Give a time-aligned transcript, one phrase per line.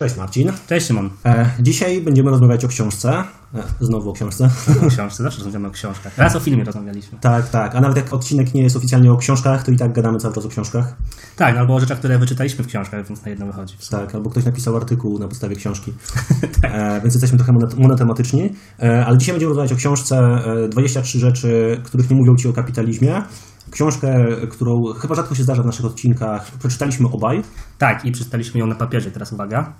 [0.00, 0.52] Cześć Marcin.
[0.68, 1.10] Cześć Szymon.
[1.26, 3.24] E, dzisiaj będziemy rozmawiać o książce.
[3.54, 4.50] E, znowu o książce.
[4.86, 6.18] O książce, zawsze rozmawiamy o książkach.
[6.18, 7.18] Raz o filmie rozmawialiśmy.
[7.20, 7.76] tak, tak.
[7.76, 10.44] A nawet jak odcinek nie jest oficjalnie o książkach, to i tak gadamy cały czas
[10.44, 10.96] o książkach.
[11.36, 13.74] Tak, albo o rzeczach, które wyczytaliśmy w książkach, więc na jedno wychodzi.
[13.90, 15.92] Tak, albo ktoś napisał artykuł na podstawie książki.
[16.62, 18.52] e, więc jesteśmy trochę monotematyczni.
[18.82, 20.18] E, ale dzisiaj będziemy rozmawiać o książce
[20.64, 23.22] e, 23 rzeczy, których nie mówią Ci o kapitalizmie.
[23.70, 26.50] Książkę, którą chyba rzadko się zdarza w naszych odcinkach.
[26.58, 27.42] Przeczytaliśmy obaj.
[27.78, 29.10] Tak, i przeczytaliśmy ją na papierze.
[29.10, 29.72] Teraz uwaga.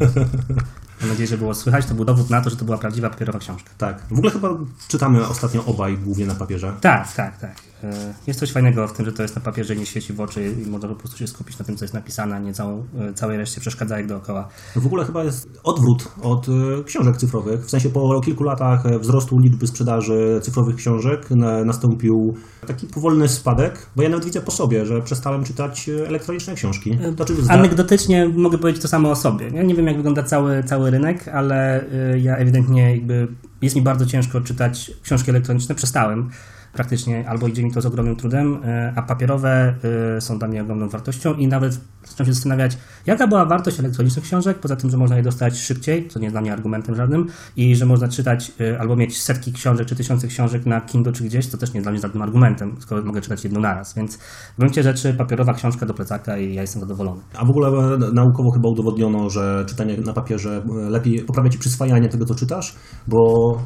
[1.00, 1.86] Mam nadzieję, że było słychać.
[1.86, 3.70] To był dowód na to, że to była prawdziwa papierowa książka.
[3.78, 4.02] Tak.
[4.08, 4.48] W ogóle chyba
[4.88, 6.72] czytamy ostatnio obaj głównie na papierze.
[6.80, 7.71] Tak, tak, tak.
[7.84, 10.54] E, Jest coś fajnego w tym, że to jest na papierze, nie świeci w oczy
[10.66, 13.14] i można po prostu się skupić na tym, co jest napisane, a nie całą, e,
[13.14, 14.48] całej reszcie przeszkadzajek dookoła.
[14.76, 17.66] W ogóle chyba jest odwrót od e, książek cyfrowych.
[17.66, 22.34] W sensie po kilku latach wzrostu liczby sprzedaży cyfrowych książek na, nastąpił
[22.66, 26.98] taki powolny spadek, bo ja nawet widzę po sobie, że przestałem czytać elektroniczne książki.
[27.16, 29.48] To Anegdotycznie mogę powiedzieć to samo o sobie.
[29.54, 31.84] Ja nie wiem, jak wygląda cały, cały rynek, ale
[32.20, 33.28] ja ewidentnie jakby
[33.62, 35.74] jest mi bardzo ciężko czytać książki elektroniczne.
[35.74, 36.30] Przestałem
[36.72, 39.74] praktycznie, albo idzie mi to z ogromnym trudem, y, a papierowe
[40.16, 44.24] y, są dla mnie ogromną wartością i nawet zacząłem się zastanawiać, jaka była wartość elektronicznych
[44.24, 47.26] książek, poza tym, że można je dostać szybciej, co nie jest dla mnie argumentem żadnym,
[47.56, 51.24] i że można czytać y, albo mieć setki książek czy tysiące książek na Kindle czy
[51.24, 53.94] gdzieś, to też nie jest dla mnie żadnym argumentem, skoro mogę czytać jedną naraz.
[53.94, 57.20] Więc w gruncie rzeczy papierowa książka do plecaka i ja jestem zadowolony.
[57.34, 61.58] A w ogóle e, naukowo chyba udowodniono, że czytanie na papierze e, lepiej poprawia ci
[61.58, 62.74] przyswajanie tego, co czytasz,
[63.06, 63.18] bo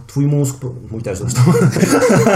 [0.07, 0.57] twój mózg,
[0.91, 1.41] mój też zresztą,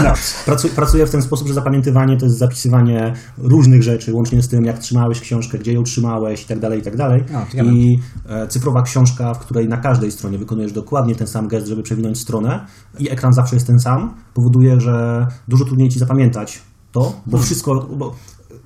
[0.45, 4.65] pracu, pracuje w ten sposób, że zapamiętywanie to jest zapisywanie różnych rzeczy, łącznie z tym,
[4.65, 6.95] jak trzymałeś książkę, gdzie ją trzymałeś i tak dalej, i tak
[7.51, 7.69] ciekawe.
[7.71, 11.83] I e, cyfrowa książka, w której na każdej stronie wykonujesz dokładnie ten sam gest, żeby
[11.83, 12.65] przewinąć stronę
[12.99, 16.61] i ekran zawsze jest ten sam, powoduje, że dużo trudniej ci zapamiętać
[16.91, 17.21] to, Hmm.
[17.25, 18.15] bo wszystko, bo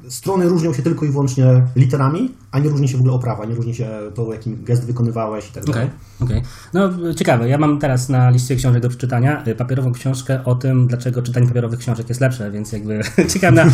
[0.09, 3.55] strony różnią się tylko i wyłącznie literami, a nie różni się w ogóle oprawa, nie
[3.55, 5.89] różni się to, jakim gest wykonywałeś i tak dalej.
[6.21, 6.41] Okej, okej.
[6.73, 10.87] No ciekawe, ja mam teraz na liście książek do przeczytania y, papierową książkę o tym,
[10.87, 13.01] dlaczego czytanie papierowych książek jest lepsze, więc jakby
[13.33, 13.65] czekam na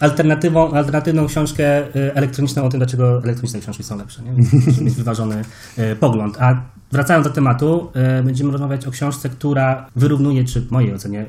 [0.00, 4.32] alternatywą, alternatywną książkę y, elektroniczną o tym, dlaczego elektroniczne książki są lepsze, nie?
[4.32, 5.44] Więc muszę mieć wyważony
[5.78, 6.36] y, pogląd.
[6.40, 7.90] A wracając do tematu,
[8.24, 11.26] będziemy rozmawiać o książce, która wyrównuje, czy w mojej ocenie,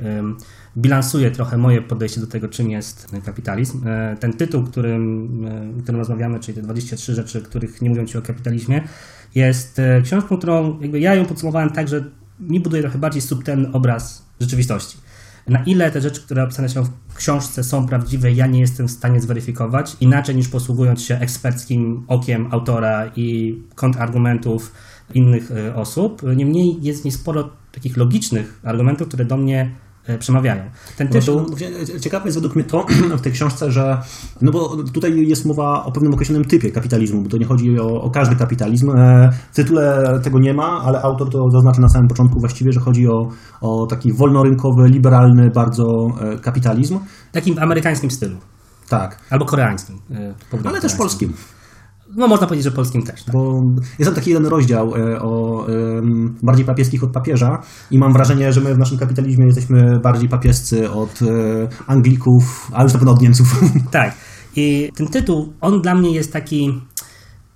[0.78, 3.88] bilansuje trochę moje podejście do tego, czym jest kapitalizm.
[3.88, 5.30] E, Ten tytuł, którym,
[5.78, 8.82] e, którym rozmawiamy, czyli te 23 rzeczy, których nie mówią ci o kapitalizmie,
[9.36, 12.04] jest e, książką, którą jakby ja ją podsumowałem tak, że
[12.40, 14.98] mi buduje trochę bardziej subtelny obraz rzeczywistości.
[15.48, 18.92] Na ile te rzeczy, które opisane są w książce są prawdziwe, ja nie jestem w
[18.92, 24.72] stanie zweryfikować, inaczej niż posługując się eksperckim okiem autora i kontrargumentów
[25.14, 26.22] innych osób.
[26.36, 29.72] Niemniej jest w niej sporo takich logicznych argumentów, które do mnie
[30.20, 30.64] przemawiają.
[30.98, 31.42] Ten tytuł...
[31.50, 32.86] No, Ciekawe jest według mnie to
[33.20, 33.98] w tej książce, że
[34.42, 38.02] no bo tutaj jest mowa o pewnym określonym typie kapitalizmu, bo to nie chodzi o,
[38.02, 38.90] o każdy kapitalizm.
[38.98, 42.80] E, W tytule tego nie ma, ale autor to zaznacza na samym początku właściwie, że
[42.80, 43.30] chodzi o,
[43.62, 45.86] o taki wolnorynkowy, liberalny bardzo
[46.22, 47.00] e, kapitalizm.
[47.32, 48.38] Takim w amerykańskim stylu.
[48.90, 50.00] Tak, Albo koreańskim.
[50.12, 50.34] e,
[50.66, 51.34] ale też polskim.
[52.16, 53.24] No można powiedzieć, że polskim też.
[53.24, 53.34] Tak.
[53.36, 53.62] Bo
[54.00, 55.66] jest tam taki jeden rozdział e, o
[56.44, 60.92] bardziej papieskich od papieża i mam wrażenie, że my w naszym kapitalizmie jesteśmy bardziej papiescy
[60.92, 61.26] od e,
[61.88, 63.48] Anglików, a już na pewno od Niemców.
[63.92, 64.16] Tak.
[64.56, 66.82] I ten tytuł, on dla mnie jest taki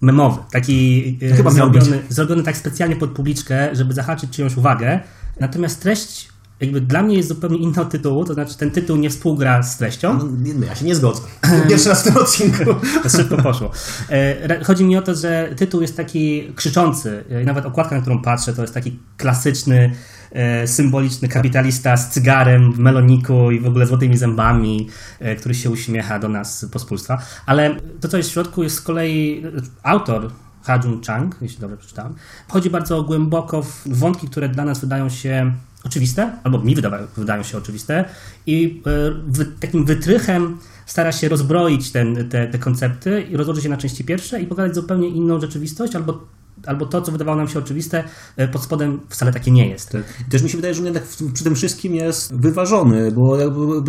[0.01, 4.99] memowy, taki e, Chyba zrobiony, zrobiony tak specjalnie pod publiczkę, żeby zahaczyć czyjąś uwagę.
[5.39, 6.30] Natomiast treść
[6.61, 9.77] jakby dla mnie jest zupełnie inna od tytułu, to znaczy ten tytuł nie współgra z
[9.77, 10.17] treścią.
[10.17, 11.21] No, nie, ja się nie zgodzę.
[11.69, 12.63] Pierwszy raz w tym odcinku.
[13.03, 13.71] To szybko poszło.
[14.09, 17.23] E, Chodzi mi o to, że tytuł jest taki krzyczący.
[17.29, 19.91] E, Nawet okładka, na którą patrzę, to jest taki klasyczny,
[20.31, 24.89] e, symboliczny kapitalista z cygarem w meloniku i w ogóle złotymi zębami,
[25.37, 27.17] który się uśmiecha do nas pospólstwa.
[27.45, 29.43] Ale to, co jest w środku, jest z kolei
[29.83, 30.31] autor.
[30.63, 32.13] Ha-Jung Chang, jeśli dobrze przeczytałem,
[32.47, 35.51] wchodzi bardzo głęboko w wątki, które dla nas wydają się
[35.83, 36.75] oczywiste, albo mi
[37.17, 38.05] wydają się oczywiste,
[38.45, 43.69] i e, wy, takim wytrychem stara się rozbroić ten, te, te koncepty i rozłożyć je
[43.69, 46.27] na części pierwsze i pokazać zupełnie inną rzeczywistość, albo,
[46.65, 48.03] albo to, co wydawało nam się oczywiste,
[48.37, 49.97] e, pod spodem wcale takie nie jest.
[50.29, 51.03] Też mi się wydaje, że on jednak
[51.33, 53.37] przy tym wszystkim jest wyważony, bo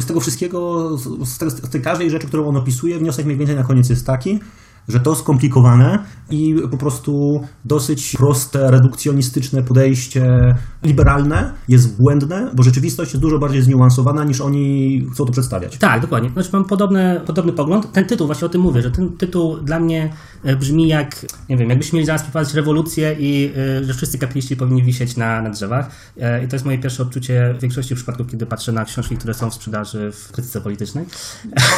[0.02, 0.90] z tego wszystkiego,
[1.24, 4.40] z tej każdej rzeczy, którą on opisuje, wniosek mniej więcej na koniec jest taki,
[4.88, 5.98] że to skomplikowane
[6.30, 13.62] i po prostu dosyć proste, redukcjonistyczne podejście liberalne jest błędne, bo rzeczywistość jest dużo bardziej
[13.62, 15.78] zniuansowana niż oni chcą to przedstawiać.
[15.78, 16.30] Tak, dokładnie.
[16.30, 17.20] Znaczy mam podobny,
[17.56, 17.92] pogląd.
[17.92, 20.12] Ten tytuł, właśnie o tym mówię, że ten tytuł dla mnie
[20.60, 21.16] brzmi jak,
[21.48, 25.42] nie wiem, jakbyśmy mieli zaraz przeprowadzić rewolucję i e, że wszyscy kapitaliści powinni wisieć na,
[25.42, 25.90] na drzewach.
[26.20, 29.34] E, I to jest moje pierwsze odczucie w większości przypadków, kiedy patrzę na książki, które
[29.34, 31.04] są w sprzedaży w krytyce politycznej.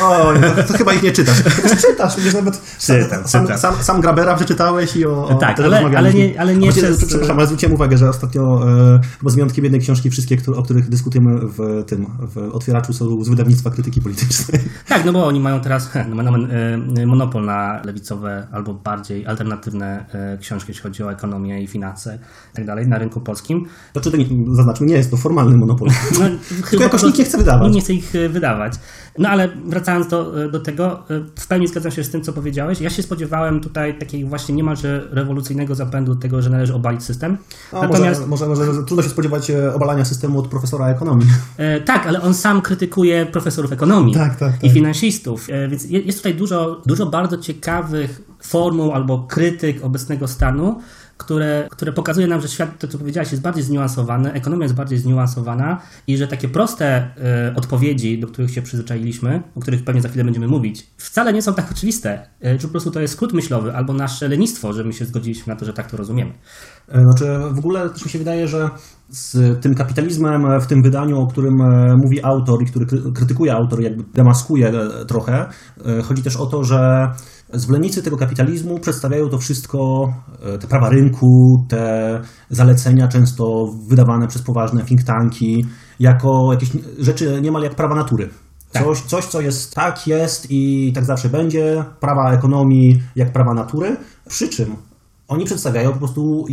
[0.02, 1.42] O, to, to chyba ich nie czytasz.
[1.86, 3.60] Czytasz, przecież nawet sam Cytat, sam, cytat.
[3.60, 7.36] sam, sam Grabera przeczytałeś i o, o Tak, ale- ale nie- ale nie przez- Przepraszam,
[7.38, 11.40] ale zwróciłem uwagę, że ostatnio, e, chyba z wyjątkiem jednej książki, wszystkie, o których dyskutujemy
[11.58, 14.60] w tym, w otwieraczu są z wydawnictwa krytyki politycznej.
[14.88, 16.32] Tak, no bo oni mają teraz he, no,
[17.06, 22.18] monopol na lewicowe albo bardziej alternatywne y, książki, jeśli chodzi o ekonomię i finanse
[22.52, 23.66] i tak dalej na rynku polskim.
[23.92, 25.88] To czy to nie, zaznaczmy, nie jest to formalny monopol.
[25.88, 26.24] No,
[26.70, 27.62] chyba jakoś nikt nie chce wydawać.
[27.62, 28.74] Nikt nie chce ich y, wydawać.
[29.18, 32.80] No ale wracając do, do tego, y, w pełni zgadzam się z tym, co powiedziałeś.
[32.80, 37.36] Ja się spodziewałem tutaj takiego właśnie niemalże rewolucyjnego zapędu tego, że należy obalić system.
[37.72, 41.26] Natomiast może, może, może trudno się spodziewać e, obalania systemu od profesora ekonomii.
[41.56, 44.72] E, tak, ale on sam krytykuje profesorów ekonomii Tak, tak, i tak.
[44.72, 50.80] finansistów, e, więc je- jest tutaj dużo, dużo bardzo ciekawych formuł albo krytyk obecnego stanu,
[51.16, 54.98] które, które pokazuje nam, że świat, to co powiedziałeś, jest bardziej zniuansowany, ekonomia jest bardziej
[54.98, 60.08] zniuansowana i że takie proste e, odpowiedzi, do których się przyzwyczailiśmy, o których pewnie za
[60.08, 63.32] chwilę będziemy mówić, wcale nie są tak oczywiste, e, czy po prostu to jest skrót
[63.32, 66.32] myślowy albo nasze lenistwo, że my się zgodziliśmy na to, że tak to rozumiemy.
[66.88, 68.70] E, Znaczy, w ogóle też mi się wydaje, że
[69.08, 71.54] z tym kapitalizmem w tym wydaniu, o którym
[72.04, 74.72] mówi autor i który kry- krytykuje autor, jakby demaskuje
[75.08, 75.46] trochę,
[76.04, 77.08] chodzi też o to, że
[77.52, 80.12] zwolennicy tego kapitalizmu przedstawiają to wszystko,
[80.42, 82.20] e, te prawa rynku, te
[82.50, 85.66] zalecenia często wydawane przez poważne think tanki,
[86.00, 88.30] jako jakieś rzeczy niemal jak prawa natury.
[88.72, 88.84] Tak.
[88.84, 93.96] Coś, coś, co jest tak, jest i tak zawsze będzie, prawa ekonomii jak prawa natury,
[94.28, 94.76] przy czym
[95.28, 96.44] oni przedstawiają po prostu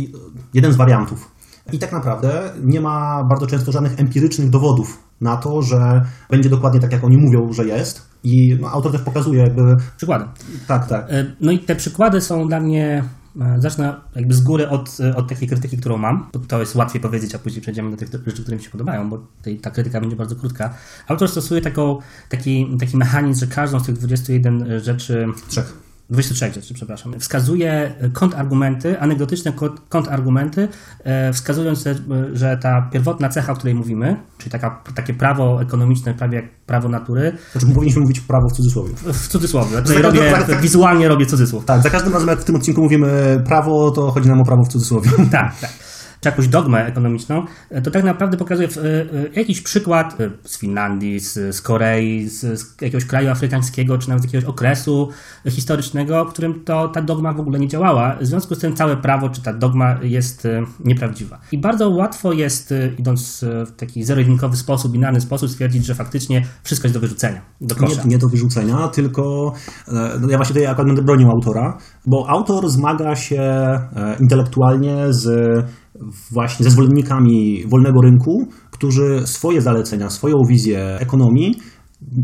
[0.54, 1.30] jeden z wariantów.
[1.72, 6.80] I tak naprawdę nie ma bardzo często żadnych empirycznych dowodów na to, że będzie dokładnie
[6.80, 8.12] tak, jak oni mówią, że jest.
[8.24, 9.62] I no, autor też pokazuje jakby,
[9.96, 10.28] Przykładem.
[10.66, 13.04] tak, tak, E, No i te przykłady są dla mnie.
[13.40, 16.74] e, Zacznę jakby z góry od, e, od takiej krytyki, którą mam, bo to jest
[16.74, 19.70] łatwiej powiedzieć, a później przejdziemy do tych rzeczy, które mi się podobają, bo tej, ta
[19.70, 20.74] krytyka będzie bardzo krótka.
[21.08, 21.98] Autor stosuje taką,
[22.28, 25.81] taki, taki mechanizm, że każdą z tych 21 rzeczy, trzech.
[26.12, 30.68] 23 rzeczy, przepraszam, wskazuje kontrargumenty, anegdotyczne kont- kontrargumenty,
[31.04, 31.94] e, wskazując, że,
[32.32, 36.88] że ta pierwotna cecha, o której mówimy, czyli taka, takie prawo ekonomiczne, prawie jak prawo
[36.88, 38.94] natury, Znaczy powinniśmy mówić prawo w cudzysłowie.
[39.12, 40.60] w cudzysłowie, ja tutaj Za- robię, tak.
[40.60, 41.64] wizualnie robię cudzysłów.
[41.64, 44.62] Tak, za każdym razem jak w tym odcinku mówimy prawo, to chodzi nam o prawo
[44.64, 45.10] w cudzysłowie.
[45.30, 45.70] Tak, tak.
[46.22, 47.46] Czy jakąś dogmę ekonomiczną,
[47.84, 48.82] to tak naprawdę pokazuje w, e,
[49.34, 54.22] jakiś przykład e, z Finlandii, z, z Korei, z, z jakiegoś kraju afrykańskiego, czy nawet
[54.22, 55.08] z jakiegoś okresu
[55.50, 58.16] historycznego, w którym to, ta dogma w ogóle nie działała.
[58.20, 61.40] W związku z tym całe prawo, czy ta dogma jest e, nieprawdziwa.
[61.52, 65.94] I bardzo łatwo jest, e, idąc e, w taki zero-jedynkowy sposób, binarny sposób, stwierdzić, że
[65.94, 67.74] faktycznie wszystko jest do wyrzucenia, do.
[67.86, 69.52] Nie, nie do wyrzucenia, tylko
[69.88, 75.12] e, no ja właśnie tutaj akurat będę bronił autora, bo autor zmaga się e, intelektualnie
[75.12, 75.26] z
[76.30, 81.54] właśnie ze zwolennikami wolnego rynku, którzy swoje zalecenia, swoją wizję ekonomii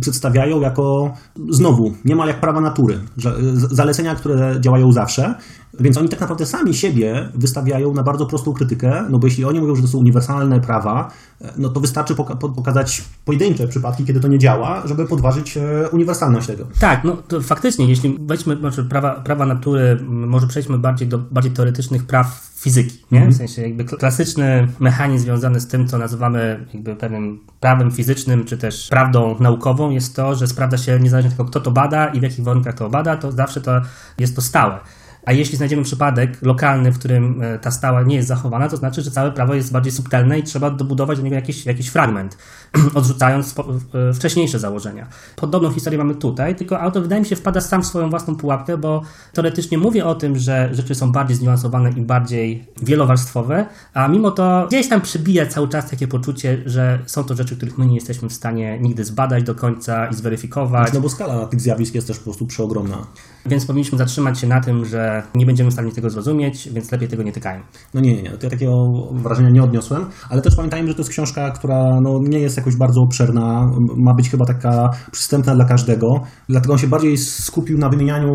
[0.01, 1.15] przedstawiają jako
[1.51, 5.35] znowu niemal jak prawa natury, że zalecenia, które działają zawsze,
[5.81, 9.61] więc oni tak naprawdę sami siebie wystawiają na bardzo prostą krytykę, no bo jeśli oni
[9.61, 11.11] mówią, że to są uniwersalne prawa,
[11.41, 15.57] e, no to wystarczy poka- po- pokazać pojedyncze przypadki, kiedy to nie działa, żeby podważyć
[15.57, 16.67] e, uniwersalność tego.
[16.81, 21.53] Tak, no to faktycznie, jeśli weźmy znaczy prawa, prawa natury, może przejdźmy bardziej do bardziej
[21.53, 23.29] teoretycznych praw fizyki, nie?
[23.29, 28.45] W sensie jakby kl- klasyczny mechanizm związany z tym, co nazywamy jakby pewnym prawem fizycznym,
[28.45, 32.07] czy też prawdą naukową jest to, że sprawdza się niezależnie od tego, kto to bada
[32.07, 33.81] i w jakich warunkach to bada, to zawsze to
[34.19, 34.81] jest to stałe.
[35.29, 39.03] A jeśli znajdziemy przypadek lokalny, w którym e, ta stała nie jest zachowana, to znaczy,
[39.03, 42.39] że całe prawo jest bardziej subtelne i trzeba dobudować do niego jakiś, jakiś fragment,
[42.95, 45.07] odrzucając e, wcześniejsze założenia.
[45.37, 48.79] Podobną historię mamy tutaj, tylko autor wydaje mi się wpada sam w swoją własną pułapkę,
[48.79, 49.03] bo
[49.33, 54.67] teoretycznie mówię o tym, że rzeczy są bardziej zniuansowane i bardziej wielowarstwowe, a mimo to
[54.69, 58.29] gdzieś tam przybija cały czas takie poczucie, że są to rzeczy, których my nie jesteśmy
[58.29, 60.93] w stanie nigdy zbadać do końca i zweryfikować.
[60.93, 63.07] No bo skala tych zjawisk jest też po prostu przeogromna.
[63.47, 67.09] Więc powinniśmy zatrzymać się na tym, że nie będziemy w stanie tego zrozumieć, więc lepiej
[67.09, 67.65] tego nie tykajmy.
[67.95, 68.73] No nie, nie, nie, to ja takiego
[69.13, 72.77] wrażenia nie odniosłem, ale też pamiętajmy, że to jest książka, która no, nie jest jakoś
[72.77, 76.09] bardzo obszerna, ma być chyba taka przystępna dla każdego,
[76.49, 78.31] dlatego on się bardziej skupił na wymienianiu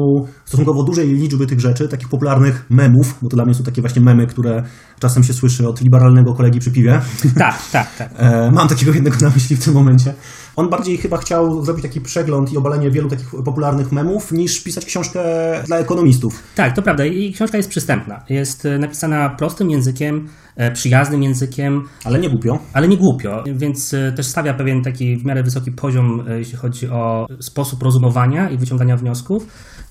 [0.45, 4.01] stosunkowo dużej liczby tych rzeczy, takich popularnych memów, bo to dla mnie są takie właśnie
[4.01, 4.63] memy, które
[4.99, 7.01] czasem się słyszy od liberalnego kolegi przy piwie.
[7.37, 8.09] Tak, tak, tak.
[8.23, 10.13] E, Mam takiego jednego na myśli w tym momencie.
[10.55, 14.85] On bardziej chyba chciał zrobić taki przegląd i obalenie wielu takich popularnych memów, niż pisać
[14.85, 15.19] książkę
[15.65, 16.43] dla ekonomistów.
[16.55, 17.05] Tak, to prawda.
[17.05, 18.23] I książka jest przystępna.
[18.29, 22.59] Jest e, napisana prostym językiem, e, przyjaznym językiem, Ale nie głupio.
[22.73, 26.89] ale nie głupio, więc e, też stawia pewien taki w miarę wysoki poziom, jeśli chodzi
[26.89, 29.47] o sposób rozumowania i wyciągania wniosków.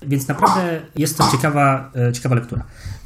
[0.07, 2.63] Więc naprawdę jest to ciekawa, ciekawa lektura.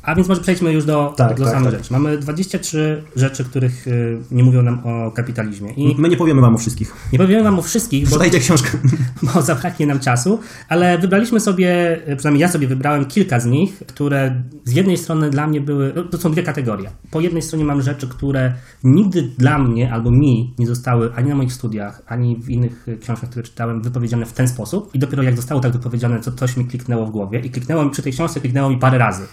[0.07, 1.81] A więc może przejdźmy już do, Tak, do tak, samej tak.
[1.81, 1.93] rzeczy.
[1.93, 5.71] Mamy 23 rzeczy, których y, nie mówią nam o kapitalizmie.
[5.71, 6.93] I My nie powiemy wam o wszystkich.
[7.13, 8.77] nie powiemy wam o wszystkich, bo, książkę.
[9.33, 13.83] bo zabraknie nam czasu, ale wybraliśmy sobie, y, przynajmniej ja sobie wybrałem kilka z nich,
[13.87, 16.89] które z jednej strony dla mnie były, no, to są dwie kategorie.
[17.11, 21.35] Po jednej stronie mam rzeczy, które nigdy dla mnie albo mi nie zostały ani na
[21.35, 24.89] moich studiach, ani w innych y, książkach, które czytałem, wypowiedziane w ten sposób.
[24.93, 27.39] I dopiero jak zostało tak wypowiedziane, to coś mi kliknęło w głowie.
[27.39, 29.23] I kliknęło mi przy tej książce, kliknęło mi parę razy.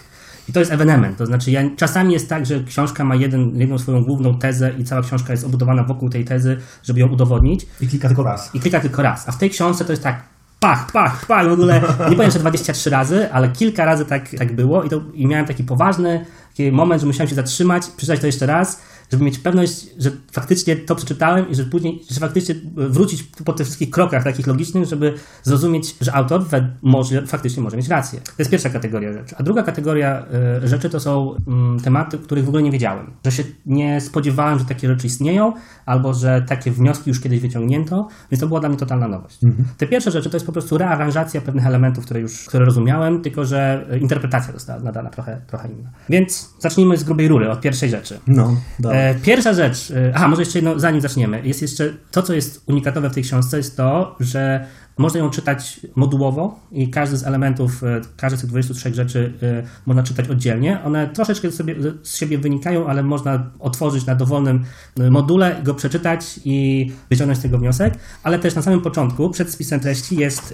[0.49, 1.17] I to jest ewenement.
[1.17, 4.83] To znaczy, ja, czasami jest tak, że książka ma jeden, jedną swoją główną tezę i
[4.83, 8.55] cała książka jest obudowana wokół tej tezy, żeby ją udowodnić I kilka tylko raz.
[8.55, 9.29] i klika tylko raz.
[9.29, 10.23] A w tej książce to jest tak
[10.59, 14.55] pach, pach, pach, w ogóle nie powiem, że 23 razy, ale kilka razy tak, tak
[14.55, 16.25] było i, to, i miałem taki poważny
[16.57, 18.81] taki moment, że musiałem się zatrzymać, przeczytać to jeszcze raz,
[19.11, 23.65] żeby mieć pewność, że faktycznie to przeczytałem i że później, że faktycznie wrócić po tych
[23.65, 28.19] wszystkich krokach takich logicznych, żeby zrozumieć, że autor we, może, faktycznie może mieć rację.
[28.19, 29.35] To jest pierwsza kategoria rzeczy.
[29.37, 30.25] A druga kategoria
[30.63, 33.11] y, rzeczy to są mm, tematy, których w ogóle nie wiedziałem.
[33.25, 35.53] Że się nie spodziewałem, że takie rzeczy istnieją,
[35.85, 39.39] albo że takie wnioski już kiedyś wyciągnięto, więc to była dla mnie totalna nowość.
[39.77, 43.45] Te pierwsze rzeczy to jest po prostu rearanżacja pewnych elementów, które już które rozumiałem, tylko
[43.45, 45.89] że y, interpretacja została nadana trochę, trochę inna.
[46.09, 48.19] Więc zacznijmy z grubej rury, od pierwszej rzeczy.
[48.27, 48.94] No, dobra.
[48.95, 52.63] E, pierwsza rzecz, e, aha, może jeszcze jedno, zanim zaczniemy, jest jeszcze to, co jest
[52.67, 57.83] unikatowe w tej książce, jest to, że można ją czytać modułowo i każdy z elementów,
[57.83, 60.83] e, każdy z tych 23 rzeczy e, można czytać oddzielnie.
[60.83, 64.65] One troszeczkę sobie, z siebie wynikają, ale można otworzyć na dowolnym
[64.99, 69.51] e, module, go przeczytać i wyciągnąć z tego wniosek, ale też na samym początku, przed
[69.51, 70.53] spisem treści jest,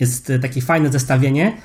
[0.00, 1.56] jest takie fajne zestawienie,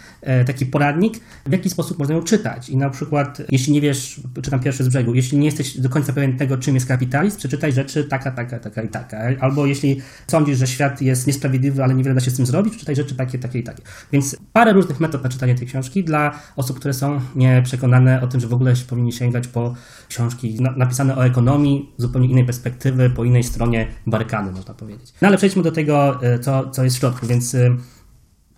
[0.45, 2.69] taki poradnik, w jaki sposób można ją czytać.
[2.69, 6.13] I na przykład, jeśli nie wiesz, czytam pierwszy z brzegu, jeśli nie jesteś do końca
[6.13, 9.17] pewien tego, czym jest kapitalizm, przeczytaj rzeczy taka, taka, taka i taka.
[9.39, 12.95] Albo jeśli sądzisz, że świat jest niesprawiedliwy, ale niewiele da się z tym zrobić, przeczytaj
[12.95, 13.81] rzeczy takie, takie i takie.
[14.11, 18.41] Więc parę różnych metod na czytanie tej książki dla osób, które są nieprzekonane o tym,
[18.41, 19.73] że w ogóle powinni sięgać po
[20.09, 25.13] książki na- napisane o ekonomii zupełnie innej perspektywy, po innej stronie barykady, można powiedzieć.
[25.21, 27.27] No ale przejdźmy do tego, e, co, co jest w środku.
[27.27, 27.77] Więc e,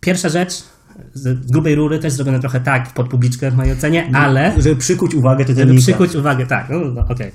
[0.01, 0.63] pierwsza rzecz,
[1.13, 5.15] z grubej rury, też zrobione trochę tak pod publiczkę w mojej ocenie, ale Żeby przykuć
[5.15, 5.81] uwagę żeby czytelnika.
[5.81, 7.31] przykuć uwagę, tak, no, no okej.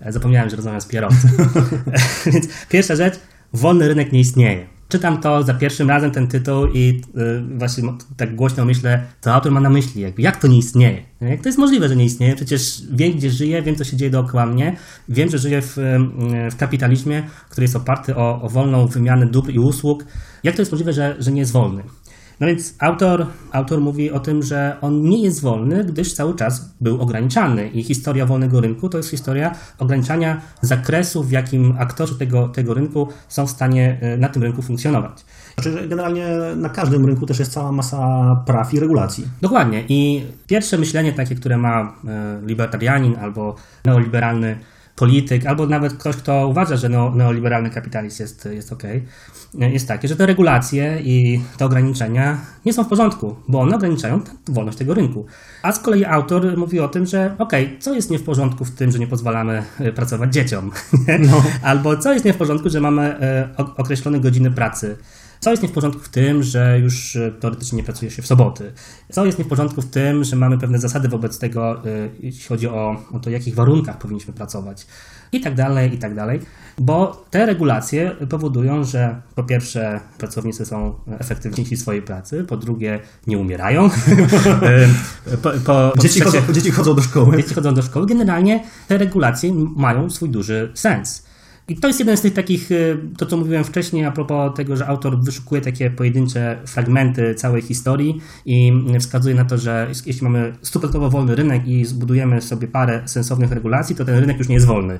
[0.00, 1.28] E, Zapomniałem, że rozmawiam z kierowcą.
[2.32, 3.14] Więc pierwsza rzecz,
[3.52, 4.66] wolny rynek nie istnieje.
[4.88, 9.52] Czytam to za pierwszym razem, ten tytuł i y, właśnie tak głośno myślę, co autor
[9.52, 11.02] ma na myśli, jak to nie istnieje?
[11.20, 12.36] Jak to jest możliwe, że nie istnieje?
[12.36, 14.76] Przecież wiem, gdzie żyję, wiem, co się dzieje dookoła mnie,
[15.08, 19.50] wiem, że żyję w, y, w kapitalizmie, który jest oparty o, o wolną wymianę dóbr
[19.50, 20.04] i usług.
[20.42, 21.82] Jak to jest możliwe, że, że nie jest wolny?
[22.40, 26.74] No więc autor, autor mówi o tym, że on nie jest wolny, gdyż cały czas
[26.80, 32.48] był ograniczany i historia wolnego rynku to jest historia ograniczania zakresu, w jakim aktorzy tego,
[32.48, 35.24] tego rynku są w stanie e, na tym rynku funkcjonować.
[35.54, 36.26] Znaczy, że generalnie
[36.56, 39.28] na każdym rynku też jest cała masa praw i regulacji.
[39.40, 39.84] Dokładnie.
[39.88, 43.54] I pierwsze myślenie takie, które ma e, libertarianin albo
[43.84, 44.58] neoliberalny
[44.96, 48.82] polityk, albo nawet ktoś, kto uważa, że neo, neoliberalny kapitalizm jest, jest ok,
[49.54, 54.20] jest takie, że te regulacje i te ograniczenia nie są w porządku, bo one ograniczają
[54.20, 55.26] t- wolność tego rynku.
[55.62, 58.70] A z kolei autor mówi o tym, że ok, co jest nie w porządku w
[58.70, 60.70] tym, że nie pozwalamy e, pracować dzieciom?
[61.62, 64.96] Albo co jest nie w porządku, że mamy e, określone godziny pracy?
[65.40, 68.26] Co jest nie w porządku w tym, że już e, teoretycznie nie pracuje się w
[68.26, 68.72] soboty?
[69.12, 72.48] Co jest nie w porządku w tym, że mamy pewne zasady wobec tego, e, jeśli
[72.48, 74.86] chodzi o, o to, w jakich warunkach powinniśmy pracować?
[75.32, 76.40] I tak dalej, i tak dalej.
[76.78, 83.00] Bo te regulacje powodują, że po pierwsze pracownicy są efektywniejsi w swojej pracy, po drugie
[83.26, 83.90] nie umierają,
[85.32, 87.36] E, po, po, po Dzieci trzecie- chodzą, dzieci chodzą do szkoły.
[87.36, 91.27] dzieci chodzą do szkoły, generalnie te regulacje mają swój duży sens.
[91.68, 94.76] I to jest jeden z tych takich, y, to co mówiłem wcześniej a propos tego,
[94.76, 100.52] że autor wyszukuje takie pojedyncze fragmenty całej historii i wskazuje na to, że jeśli mamy
[100.62, 104.66] stuprocentowo wolny rynek i zbudujemy sobie parę sensownych regulacji, to ten rynek już nie jest
[104.66, 104.98] wolny.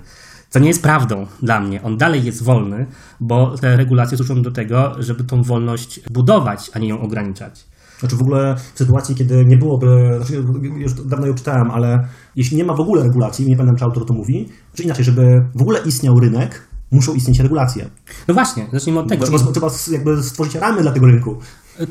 [0.51, 1.83] Co nie jest prawdą dla mnie.
[1.83, 2.87] On dalej jest wolny,
[3.21, 7.65] bo te regulacje służą do tego, żeby tą wolność budować, a nie ją ograniczać.
[7.99, 10.45] Znaczy w ogóle w sytuacji, kiedy nie byłoby, znaczy
[10.77, 12.09] już dawno ją czytałem, ale
[12.39, 15.45] jeśli nie ma w ogóle regulacji, nie pamiętam czy autor to mówi, czy inaczej, żeby
[15.55, 17.91] w ogóle istniał rynek, muszą istnieć regulacje.
[18.29, 19.25] No właśnie, zacznijmy od tego.
[19.25, 21.37] Trzeba, trzeba jakby stworzyć ramy dla tego rynku.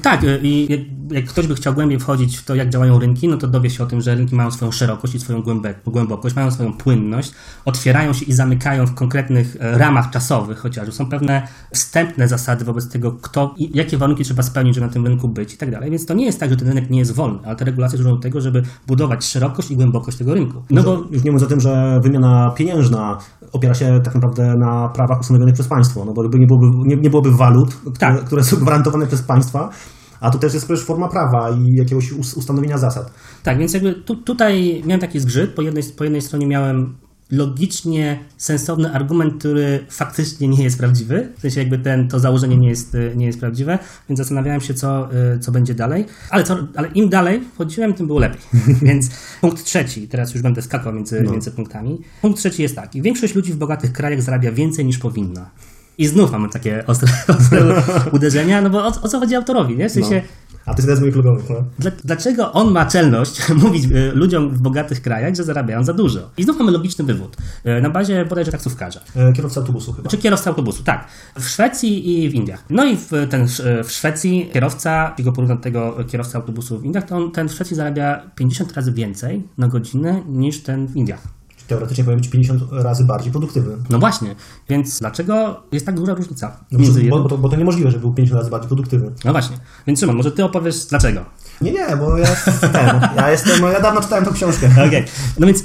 [0.01, 0.79] Tak, y, i jak,
[1.11, 3.83] jak ktoś by chciał głębiej wchodzić w to, jak działają rynki, no to dowie się
[3.83, 5.43] o tym, że rynki mają swoją szerokość i swoją
[5.85, 7.31] głębokość, mają swoją płynność,
[7.65, 10.91] otwierają się i zamykają w konkretnych e, ramach czasowych chociażby.
[10.91, 15.07] Są pewne wstępne zasady wobec tego, kto, i jakie warunki trzeba spełnić, żeby na tym
[15.07, 15.91] rynku być i tak dalej.
[15.91, 18.15] Więc to nie jest tak, że ten rynek nie jest wolny, ale te regulacje służą
[18.15, 20.63] do tego, żeby budować szerokość i głębokość tego rynku.
[20.69, 23.17] No bo Już nie mówiąc o tym, że wymiana pieniężna
[23.51, 27.09] opiera się tak naprawdę na prawach ustanowionych przez państwo, no bo nie byłoby, nie, nie
[27.09, 28.25] byłoby walut, które, Tak.
[28.25, 29.69] które są gwarantowane przez państwa,
[30.19, 33.11] A to też jest przecież forma prawa i jakiegoś ustanowienia zasad.
[33.43, 35.53] Tak, więc jakby tu, tutaj miałem taki zgrzyt.
[35.53, 36.95] Po jednej, po jednej stronie miałem
[37.31, 41.33] logicznie sensowny argument, który faktycznie nie jest prawdziwy.
[41.37, 45.09] W sensie jakby ten, to założenie nie jest, nie jest prawdziwe, więc zastanawiałem się, co,
[45.35, 46.05] y, co będzie dalej.
[46.29, 48.41] Ale, co, ale im dalej wchodziłem, tym było lepiej.
[48.87, 49.09] więc
[49.41, 51.31] punkt trzeci, teraz już będę skakał między, no.
[51.31, 52.01] między punktami.
[52.21, 53.01] Punkt trzeci jest taki.
[53.01, 55.49] Większość ludzi w bogatych krajach zarabia więcej niż powinna.
[55.97, 57.83] I znów mamy takie ostre, ostre
[58.15, 59.89] uderzenia, no bo o, o, co chodzi autorowi, nie?
[59.89, 61.49] W sensie, no a to jest jeden z moich klubowych.
[61.49, 61.91] No.
[62.03, 66.19] Dlaczego on ma czelność mówić e, ludziom w bogatych krajach, że zarabiają za dużo?
[66.37, 67.37] I znów mamy logiczny wywód.
[67.63, 68.99] E, na bazie bodajże taksówkarza.
[69.15, 70.09] E, kierowca autobusu chyba.
[70.09, 71.07] Czy kierowca autobusu, tak.
[71.39, 72.63] W Szwecji i w Indiach.
[72.69, 73.47] No i w, ten,
[73.83, 77.75] w Szwecji kierowca, jeśli go tego kierowca autobusu w Indiach, to on, ten w Szwecji
[77.75, 81.36] zarabia 50 razy więcej na godzinę niż ten w Indiach
[81.67, 83.75] teoretycznie powinien być 50 razy bardziej produktywny.
[83.89, 84.35] No właśnie,
[84.69, 86.57] więc dlaczego jest tak duża różnica?
[86.71, 89.11] No między bo, bo, to, bo to niemożliwe, żeby był 50 razy bardziej produktywny.
[89.25, 89.57] No właśnie,
[89.87, 91.25] więc Szymon, może ty opowiesz dlaczego?
[91.61, 92.27] Nie, nie, bo ja,
[92.71, 94.67] ten, ja jestem, ja dawno czytałem tą książkę.
[94.71, 95.05] Okej, okay.
[95.39, 95.63] no więc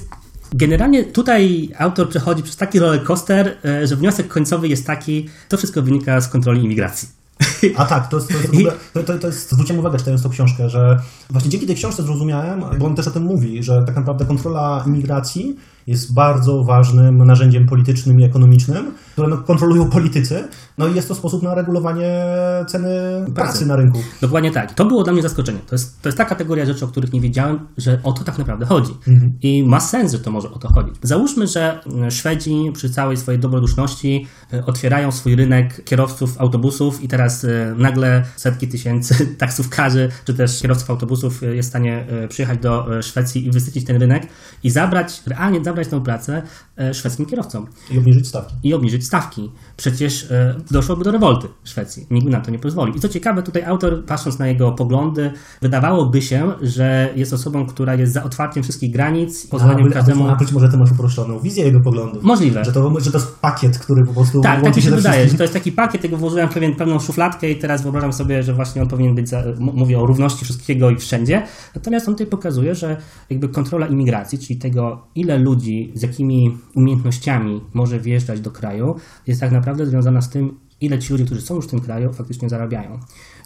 [0.55, 5.57] Generalnie tutaj autor przechodzi przez taki roller coaster, e, że wniosek końcowy jest taki, to
[5.57, 7.09] wszystko wynika z kontroli imigracji.
[7.77, 11.01] A tak, to jest, to jest, to, to, to jest uwagę czytając tą książkę, że
[11.31, 14.85] właśnie dzięki tej książce zrozumiałem, bo on też o tym mówi, że tak naprawdę kontrola
[14.87, 15.57] imigracji
[15.87, 20.49] jest bardzo ważnym narzędziem politycznym i ekonomicznym, które no, kontrolują politycy.
[20.79, 22.25] No i jest to sposób na regulowanie
[22.69, 22.89] ceny
[23.25, 23.99] pracy, pracy na rynku.
[24.21, 24.75] Dokładnie tak.
[24.75, 25.59] To było dla mnie zaskoczenie.
[25.67, 28.39] To jest, to jest ta kategoria rzeczy, o których nie wiedziałem, że o to tak
[28.39, 28.93] naprawdę chodzi.
[29.09, 29.33] Mhm.
[29.43, 30.95] I ma sens, że to może o to chodzić.
[31.03, 37.45] Załóżmy, że Szwedzi przy całej swojej dobroduszności e, otwierają swój rynek kierowców autobusów i teraz
[37.45, 43.03] e, nagle setki tysięcy taksówkarzy czy też kierowców autobusów jest w stanie e, przyjechać do
[43.03, 44.27] Szwecji i wysycić ten rynek
[44.65, 46.43] i zabrać, realnie zabrać tę pracę
[46.79, 47.67] e, szwedzkim kierowcom.
[47.91, 48.55] I obniżyć stawki.
[48.63, 49.51] I obniżyć stawki.
[49.77, 52.07] Przecież e, doszłoby do rewolty w Szwecji.
[52.11, 52.97] Nikt na to nie pozwoli.
[52.97, 55.31] I co ciekawe, tutaj autor, patrząc na jego poglądy,
[55.63, 60.29] wydawałoby się, że jest osobą, która jest za otwarciem wszystkich granic, pozwoleniem każdemu...
[60.29, 62.23] A być może ty masz uproszczoną wizję jego poglądów.
[62.23, 62.65] Możliwe.
[62.65, 64.41] Że to, że to jest pakiet, który po prostu...
[64.41, 67.51] Tak, tak mi się wydaje, że to jest taki pakiet, tego włożyłem pewien, pewną szufladkę
[67.51, 70.97] i teraz wyobrażam sobie, że właśnie on powinien być, za, mówię o równości wszystkiego i
[70.97, 71.43] wszędzie.
[71.75, 72.97] Natomiast on tutaj pokazuje, że
[73.31, 75.62] jakby kontrola imigracji, czyli tego, ile ludzi,
[75.95, 78.95] z jakimi umiejętnościami może wjeżdżać do kraju,
[79.27, 82.13] jest tak naprawdę związana z tym, ile ci ludzie, którzy są już w tym kraju,
[82.13, 82.99] faktycznie zarabiają.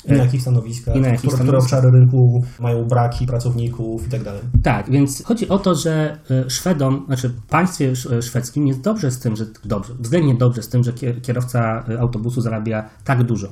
[0.04, 4.10] I na jakich stanowiskach, I na jakich które, które obszary rynku mają braki pracowników i
[4.10, 4.40] tak dalej.
[4.62, 9.18] Tak, więc chodzi o to, że e, Szwedom, znaczy państwie e, szwedzkim jest dobrze z
[9.18, 13.48] tym, że dobrze, względnie dobrze z tym, że kierowca e, autobusu zarabia tak dużo.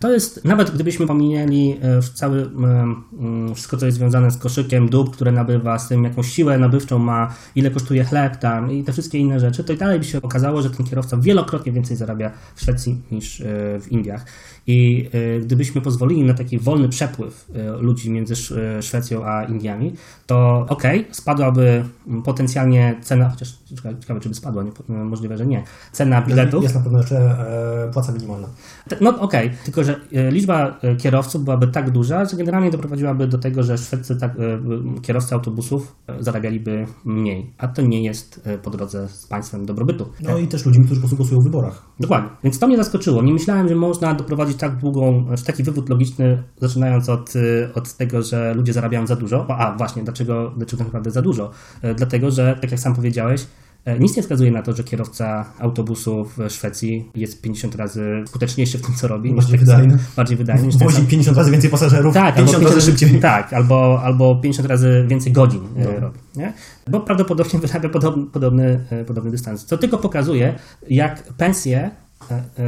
[0.00, 5.10] To jest, nawet gdybyśmy pominęli e, cały, mm, wszystko, co jest związane z koszykiem dóbr,
[5.10, 9.18] które nabywa, z tym jakąś siłę nabywczą ma, ile kosztuje chleb tam i te wszystkie
[9.18, 12.60] inne rzeczy, to i dalej by się okazało, że ten kierowca wielokrotnie więcej zarabia w
[12.60, 13.44] Szwecji niż e,
[13.80, 14.26] w Indiach.
[14.66, 18.34] I e, gdybyśmy pozwolili na taki wolny przepływ ludzi między
[18.80, 19.92] Szwecją a Indiami,
[20.26, 21.84] to okej, okay, spadłaby
[22.24, 23.58] potencjalnie cena, chociaż
[24.00, 26.62] ciekawe, czy by spadła, nie, możliwe, że nie, cena biletów.
[26.62, 27.36] Jest na pewno jeszcze
[27.92, 28.48] płaca minimalna.
[29.00, 33.26] No okej, okay, tylko że e, liczba e, kierowców byłaby tak duża, że generalnie doprowadziłaby
[33.26, 37.54] do tego, że szwedzcy tak, e, kierowcy autobusów zarabialiby mniej.
[37.58, 40.08] A to nie jest po drodze z państwem dobrobytu.
[40.22, 41.82] No i też ludźmi, którzy po prostu głosują w wyborach.
[42.00, 42.30] Dokładnie.
[42.44, 43.22] Więc to mnie zaskoczyło.
[43.22, 47.32] Nie myślałem, że można doprowadzić tak długą, taki wywód logiczny, zaczynając od,
[47.74, 49.46] od tego, że ludzie zarabiają za dużo.
[49.50, 51.50] A właśnie, dlaczego, dlaczego tak naprawdę za dużo?
[51.96, 53.46] Dlatego, że tak jak sam powiedziałeś,
[53.84, 58.78] E, nic nie wskazuje na to, że kierowca autobusu w Szwecji jest 50 razy skuteczniejszy
[58.78, 59.34] w tym, co robi.
[59.34, 59.98] Bardziej wydajny.
[60.16, 60.66] Bardziej wydajny.
[60.66, 63.20] Niż Wozi 50 razy więcej pasażerów, tak, 50, 50 razy szybciej.
[63.20, 66.00] Tak, albo, albo 50 razy więcej godzin e, no.
[66.00, 66.18] robi.
[66.36, 66.52] Nie?
[66.90, 69.64] Bo prawdopodobnie wyrabia podobny, podobny, e, podobny dystans.
[69.64, 70.58] Co tylko pokazuje,
[70.88, 71.99] jak pensje E, e,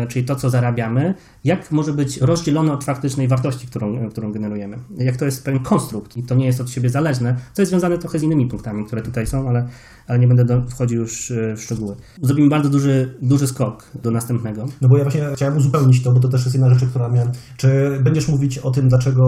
[0.08, 4.78] czyli to, co zarabiamy, jak może być rozdzielone od faktycznej wartości, którą, którą generujemy.
[4.98, 7.98] Jak to jest pewien konstrukt i to nie jest od siebie zależne, co jest związane
[7.98, 9.68] trochę z innymi punktami, które tutaj są, ale,
[10.08, 11.96] ale nie będę do, wchodził już e, w szczegóły.
[12.22, 14.66] Zrobimy bardzo duży, duży skok do następnego.
[14.80, 17.30] No bo ja właśnie chciałem uzupełnić to, bo to też jest jedna rzecz, która miałem.
[17.56, 19.24] Czy będziesz mówić o tym, dlaczego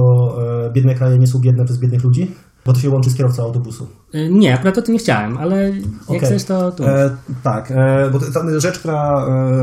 [0.72, 2.30] biedne kraje nie są biedne przez biednych ludzi?
[2.66, 3.86] Bo to się łączy z kierowcą autobusu.
[4.14, 6.20] Y, nie, akurat o tym nie chciałem, ale jak okay.
[6.20, 6.84] chcesz, to tu.
[6.84, 9.62] E, tak, e, bo to, rzecz, która e,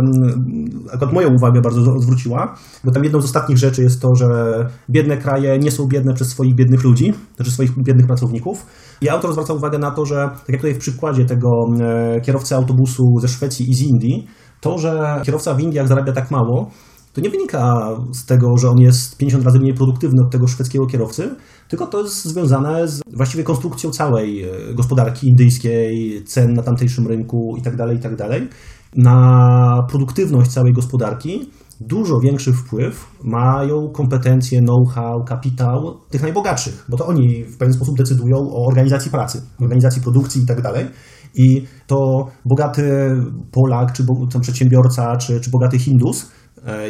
[0.94, 4.28] akurat moją uwagę bardzo zwróciła, bo tam jedną z ostatnich rzeczy jest to, że
[4.90, 8.66] biedne kraje nie są biedne przez swoich biednych ludzi, znaczy swoich biednych pracowników.
[9.02, 11.50] I autor zwraca uwagę na to, że tak jak tutaj w przykładzie tego
[11.82, 14.28] e, kierowcy autobusu ze Szwecji i z Indii,
[14.62, 16.72] to, że kierowca w Indiach zarabia tak mało,
[17.14, 20.86] to nie wynika z tego, że on jest 50 razy mniej produktywny od tego szwedzkiego
[20.86, 21.36] kierowcy,
[21.70, 27.54] tylko to jest związane z właściwie konstrukcją całej e, gospodarki indyjskiej, cen na tamtejszym rynku
[27.58, 28.16] itd., tak itd.
[28.18, 28.42] Tak
[28.96, 31.50] Na produktywność całej gospodarki
[31.82, 37.98] dużo większy wpływ mają kompetencje, know-how, kapitał tych najbogatszych, bo to oni w pewien sposób
[37.98, 40.62] decydują o organizacji pracy, organizacji produkcji i tak.
[41.36, 43.16] I to bogaty
[43.52, 46.32] Polak, czy tam przedsiębiorca, czy, czy bogaty Hindus,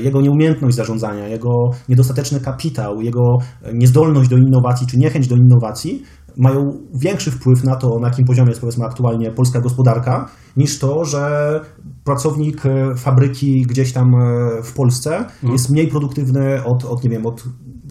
[0.01, 1.49] jego nieumiejętność zarządzania, jego
[1.89, 3.37] niedostateczny kapitał, jego
[3.73, 6.03] niezdolność do innowacji, czy niechęć do innowacji
[6.37, 11.05] mają większy wpływ na to, na jakim poziomie jest powiedzmy aktualnie polska gospodarka, niż to,
[11.05, 11.59] że
[12.03, 15.53] pracownik e, fabryki gdzieś tam e, w Polsce mhm.
[15.53, 17.43] jest mniej produktywny od, od, nie wiem, od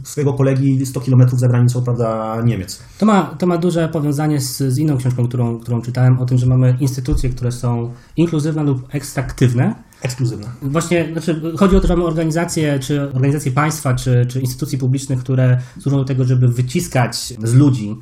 [0.05, 2.83] swojego kolegi 100 km za granicą, prawda, Niemiec.
[2.99, 6.39] To ma, to ma duże powiązanie z, z inną książką, którą, którą czytałem, o tym,
[6.39, 9.75] że mamy instytucje, które są inkluzywne lub ekstraktywne.
[10.03, 10.47] Ekskluzywne.
[10.63, 15.21] Właśnie, znaczy, chodzi o to, że mamy organizacje, czy organizacje państwa, czy, czy instytucji publicznych,
[15.21, 17.97] które służą do tego, żeby wyciskać z ludzi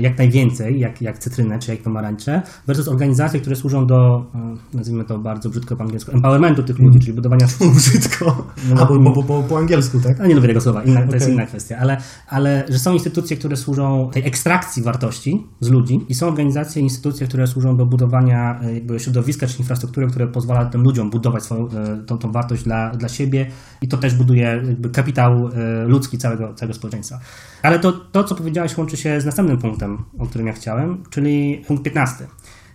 [0.00, 5.04] jak najwięcej, jak, jak cytrynę czy jak pomarańcze, versus organizacje, które służą do, e, nazwijmy
[5.04, 7.46] to bardzo brzydko po angielsku, empowermentu tych ludzi, czyli budowania...
[7.76, 8.46] brzydko?
[8.74, 10.20] No, A, bo, bo, bo, po angielsku, tak?
[10.20, 11.18] A nie lubię tego słowa, inna, to okay.
[11.18, 11.96] jest inna kwestia, ale,
[12.28, 17.26] ale że są instytucje, które służą tej ekstrakcji wartości z ludzi i są organizacje, instytucje,
[17.26, 21.68] które służą do budowania e, jakby środowiska czy infrastruktury, które pozwala tym ludziom budować swoją,
[22.06, 23.46] tą, tą wartość dla, dla siebie
[23.82, 25.48] i to też buduje jakby kapitał
[25.86, 27.20] ludzki całego, całego społeczeństwa.
[27.62, 31.62] Ale to, to, co powiedziałeś, łączy się z następnym punktem, o którym ja chciałem, czyli
[31.66, 32.26] punkt 15.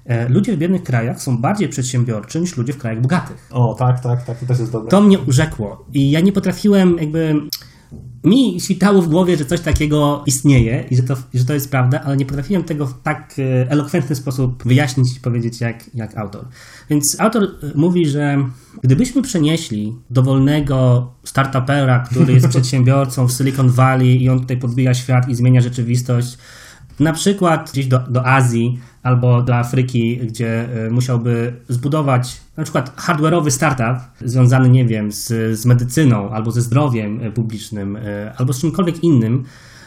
[0.06, 3.50] E, ludzie w biednych krajach są bardziej przedsiębiorczy niż ludzie w krajach bogatych.
[3.52, 4.90] O, tak, tak, tak, to też jest dobre.
[4.90, 7.36] To mnie urzekło i ja nie potrafiłem jakby
[8.24, 12.02] mi świtało w głowie, że coś takiego istnieje i że to, że to jest prawda,
[12.02, 16.46] ale nie potrafiłem tego w tak e, elokwentny sposób wyjaśnić i powiedzieć jak, jak autor.
[16.90, 18.38] Więc autor e, mówi, że
[18.84, 25.30] gdybyśmy przenieśli dowolnego startupera, który jest przedsiębiorcą w Silicon Valley i on tutaj podbija świat
[25.30, 26.38] i zmienia rzeczywistość,
[27.00, 32.96] na przykład gdzieś do, do Azji albo do Afryki, gdzie e, musiałby zbudować na przykład
[32.96, 35.28] hardware'owy startup związany, nie wiem, z,
[35.60, 39.44] z medycyną albo ze zdrowiem e, publicznym e, albo z czymkolwiek innym,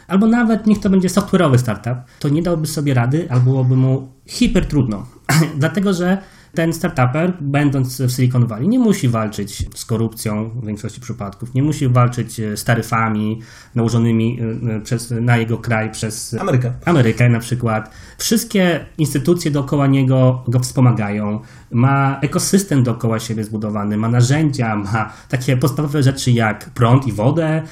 [0.08, 4.08] albo nawet niech to będzie software'owy startup, to nie dałby sobie rady albo byłoby mu
[4.26, 5.06] hiper trudno.
[5.58, 6.18] Dlatego, że
[6.54, 11.62] ten startuper, będąc w Silicon Valley, nie musi walczyć z korupcją w większości przypadków, nie
[11.62, 13.40] musi walczyć e, z taryfami
[13.74, 16.72] nałożonymi e, e, przez, na jego kraj przez Amerykę.
[16.84, 17.90] Amerykę na przykład.
[18.18, 25.56] Wszystkie instytucje dookoła niego go wspomagają, ma ekosystem dookoła siebie zbudowany, ma narzędzia, ma takie
[25.56, 27.62] podstawowe rzeczy jak prąd i wodę,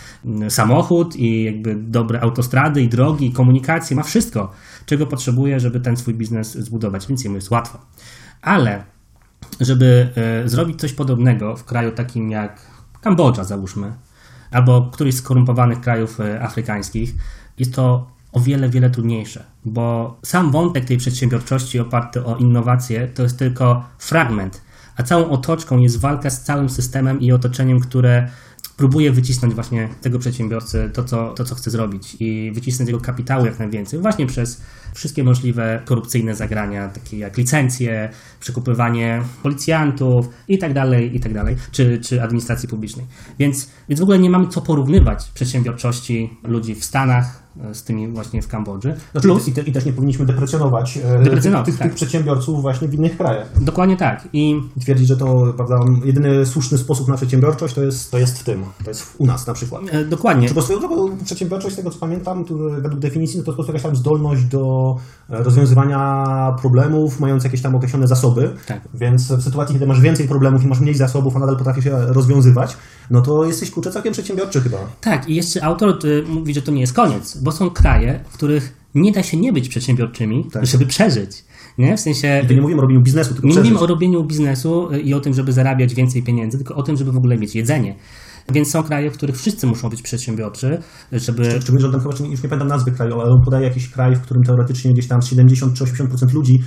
[0.48, 4.52] samochód i jakby dobre autostrady i drogi i komunikację, ma wszystko,
[4.86, 7.78] czego potrzebuje, żeby ten swój biznes zbudować, więc jemu jest łatwo.
[8.42, 8.84] Ale
[9.60, 12.60] żeby e, zrobić coś podobnego w kraju takim jak
[13.00, 13.92] Kambodża, załóżmy,
[14.50, 17.14] albo któryś z skorumpowanych krajów e, afrykańskich,
[17.58, 23.22] jest to o wiele, wiele trudniejsze, bo sam wątek tej przedsiębiorczości oparty o innowacje to
[23.22, 24.62] jest tylko fragment,
[24.96, 28.28] a całą otoczką jest walka z całym systemem i otoczeniem, które
[28.80, 33.46] próbuje wycisnąć właśnie tego przedsiębiorcy to co, to, co chce zrobić i wycisnąć jego kapitału
[33.46, 34.62] jak najwięcej, właśnie przez
[34.94, 38.08] wszystkie możliwe korupcyjne zagrania, takie jak licencje,
[38.40, 43.06] przekupywanie policjantów i tak dalej, i tak dalej, czy, czy administracji publicznej.
[43.38, 48.42] Więc, więc w ogóle nie mamy co porównywać przedsiębiorczości ludzi w Stanach, z tymi właśnie
[48.42, 48.94] w Kambodży.
[49.12, 51.86] Znaczy, Plus, i, te, i, też nie powinniśmy deprecjonować, e, deprecjonować tych, tak.
[51.86, 53.62] tych, przedsiębiorców właśnie w innych krajach.
[53.62, 54.28] Dokładnie tak.
[54.32, 58.44] I twierdzić, że to prawda, jedyny słuszny sposób na przedsiębiorczość to jest, to jest w
[58.44, 59.82] tym, to jest u nas na przykład.
[59.90, 60.48] E, dokładnie.
[60.48, 63.56] Czy po swoją drogą przedsiębiorczość, z tego co pamiętam, to według definicji, no to jest
[63.56, 64.96] po prostu jakaś tam zdolność do
[65.30, 66.24] e, rozwiązywania
[66.60, 68.54] problemów, mając jakieś tam określone zasoby.
[68.66, 68.80] Tak.
[68.94, 71.92] Więc w sytuacji, kiedy masz więcej problemów i masz mniej zasobów, a nadal potrafisz je
[71.92, 72.76] rozwiązywać,
[73.10, 74.78] no to jesteś kurczę całkiem przedsiębiorczy chyba.
[75.00, 78.80] Tak, i jeszcze autor mówi, że to nie jest koniec, bo są kraje, w których
[78.94, 80.66] nie da się nie być przedsiębiorczymi, tak.
[80.66, 81.44] żeby przeżyć.
[81.78, 81.96] Nie?
[81.96, 82.46] W sensie.
[82.50, 85.34] I nie mówimy o robieniu biznesu, tylko Nie mówimy o robieniu biznesu i o tym,
[85.34, 87.94] żeby zarabiać więcej pieniędzy, tylko o tym, żeby w ogóle mieć jedzenie.
[88.52, 90.78] Więc są kraje, w których wszyscy muszą być przedsiębiorczy,
[91.12, 91.60] żeby...
[91.60, 94.42] Szczególnie, że chyba, już nie pamiętam nazwy kraju, ale on podaje jakiś kraj, w którym
[94.42, 96.58] teoretycznie gdzieś tam 70 czy 80% ludzi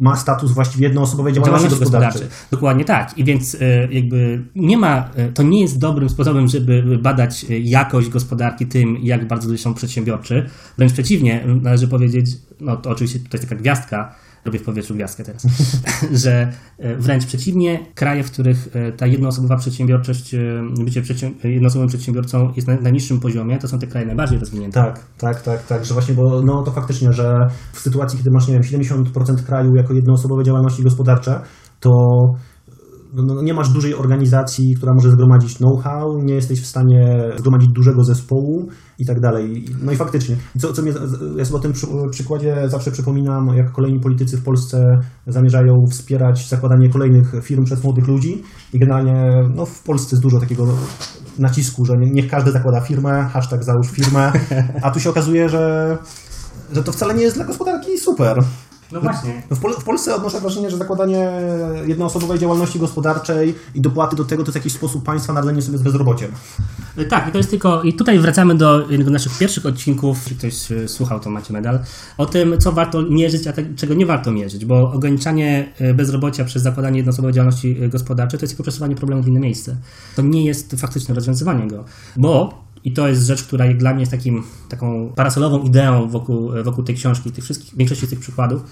[0.00, 2.20] ma status właściwie jednoosobowej działalności, działalności gospodarczej.
[2.22, 2.48] gospodarczej.
[2.50, 3.18] Dokładnie tak.
[3.18, 7.58] I więc e, jakby nie ma, e, to nie jest dobrym sposobem, żeby badać e,
[7.58, 10.46] jakość gospodarki tym, jak bardzo ludzie są przedsiębiorczy.
[10.78, 12.26] Wręcz przeciwnie, należy powiedzieć,
[12.60, 15.46] no to oczywiście tutaj jest taka gwiazdka, robię w powietrzu gwiazdkę teraz,
[16.24, 20.38] że e, wręcz przeciwnie, kraje, w których e, ta jednoosobowa przedsiębiorczość, e,
[20.84, 21.02] bycie
[21.44, 24.80] jednoosobowym przedsiębiorcą jest na najniższym poziomie, to są te kraje najbardziej rozwinięte.
[24.80, 28.48] Tak, tak, tak, tak, że właśnie, bo no to faktycznie, że w sytuacji, kiedy masz,
[28.48, 31.40] nie wiem, 70% kraju jako jednoosobowe działalności gospodarcze,
[31.80, 31.90] to
[33.12, 38.04] no, nie masz dużej organizacji, która może zgromadzić know-how, nie jesteś w stanie zgromadzić dużego
[38.04, 39.64] zespołu i tak dalej.
[39.82, 40.92] No i faktycznie, co, co mnie,
[41.36, 46.48] ja sobie o tym przy, przykładzie zawsze przypominam, jak kolejni politycy w Polsce zamierzają wspierać
[46.48, 50.66] zakładanie kolejnych firm przez młodych ludzi i generalnie no, w Polsce jest dużo takiego
[51.38, 54.32] nacisku, że niech każdy zakłada firmę, hashtag załóż firmę,
[54.82, 55.98] a tu się okazuje, że,
[56.72, 58.44] że to wcale nie jest dla gospodarki super.
[58.92, 59.42] No właśnie.
[59.50, 61.30] No w, Pol w, Polsce odnoszę wrażenie, że zakładanie
[61.86, 65.78] jednoosobowej działalności gospodarczej i dopłaty do tego to jest jakiś sposób państwa na radzenie sobie
[65.78, 66.30] z bezrobociem.
[67.08, 67.82] Tak, i to jest tylko.
[67.82, 71.52] I tutaj wracamy do jednego z naszych pierwszych odcinków, jeśli ktoś e, słuchał, to macie
[71.52, 71.78] medal,
[72.18, 76.44] o tym, co warto mierzyć, a te, czego nie warto mierzyć, bo ograniczanie e, bezrobocia
[76.44, 79.76] przez zakładanie jednoosobowej działalności e, gospodarczej to jest tylko przesuwanie problemu w inne miejsce.
[80.16, 81.84] To nie jest faktyczne rozwiązywanie go,
[82.16, 86.84] bo i to jest rzecz, która dla mnie jest takim, taką parasolową ideą wokół, wokół
[86.84, 88.62] tej książki, tych wszystkich, większości tych przykładów,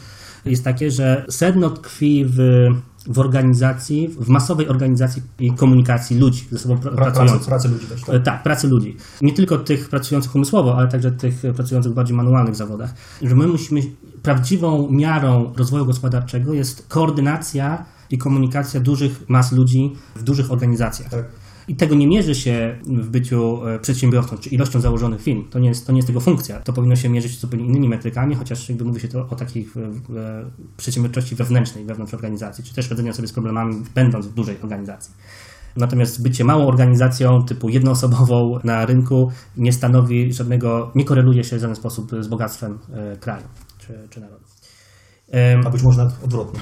[0.45, 2.69] jest takie, że sedno tkwi w,
[3.07, 7.47] w organizacji, w masowej organizacji i komunikacji ludzi ze sobą pra, pracujących.
[7.47, 8.23] Pracy, pracy ludzi też, tak?
[8.23, 8.97] Tak, pracy ludzi.
[9.23, 12.95] Nie tylko tych pracujących umysłowo, ale także tych pracujących w bardziej manualnych zawodach.
[13.23, 13.83] Że my musimy,
[14.23, 21.11] prawdziwą miarą rozwoju gospodarczego jest koordynacja i komunikacja dużych mas ludzi w dużych organizacjach.
[21.11, 21.25] Tak.
[21.69, 25.49] I tego nie mierzy się w byciu e, przedsiębiorcą, czy ilością założonych firm.
[25.51, 26.61] To nie jest, to nie jest tego funkcja.
[26.61, 29.69] To powinno się mierzyć zupełnie innymi metrykami, chociaż jakby mówi się to o takiej
[30.77, 35.15] przedsiębiorczości wewnętrznej, wewnątrz organizacji, czy też radzenia sobie z problemami, będąc w dużej organizacji.
[35.77, 41.61] Natomiast bycie małą organizacją typu jednoosobową na rynku nie stanowi żadnego, nie koreluje się w
[41.61, 43.45] żaden sposób z bogactwem e, kraju
[43.79, 44.45] czy, czy narodu.
[45.67, 46.61] A być może nawet odwrotnie.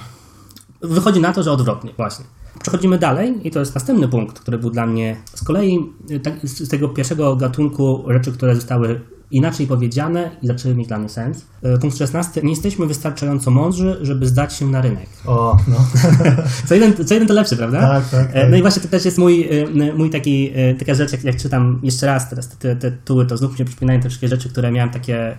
[0.83, 2.25] Wychodzi na to, że odwrotnie, właśnie.
[2.63, 5.79] Przechodzimy dalej i to jest następny punkt, który był dla mnie z kolei
[6.23, 11.09] tak, z tego pierwszego gatunku rzeczy, które zostały inaczej powiedziane i zaczęły mieć dla mnie
[11.09, 11.47] sens.
[11.81, 12.43] Punkt 16.
[12.43, 15.09] Nie jesteśmy wystarczająco mądrzy, żeby zdać się na rynek.
[15.27, 15.77] O, no.
[16.69, 17.81] co, jeden, co jeden to lepszy, prawda?
[17.81, 18.51] Tak, tak, tak.
[18.51, 19.49] No i właśnie to też jest mój,
[19.97, 23.59] mój taki, taka rzecz, jak, jak czytam jeszcze raz teraz te, te tytuły, to znów
[23.59, 25.39] mnie przypominają te wszystkie rzeczy, które miałem takie,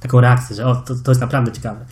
[0.00, 1.86] taką reakcję, że o, to, to jest naprawdę ciekawe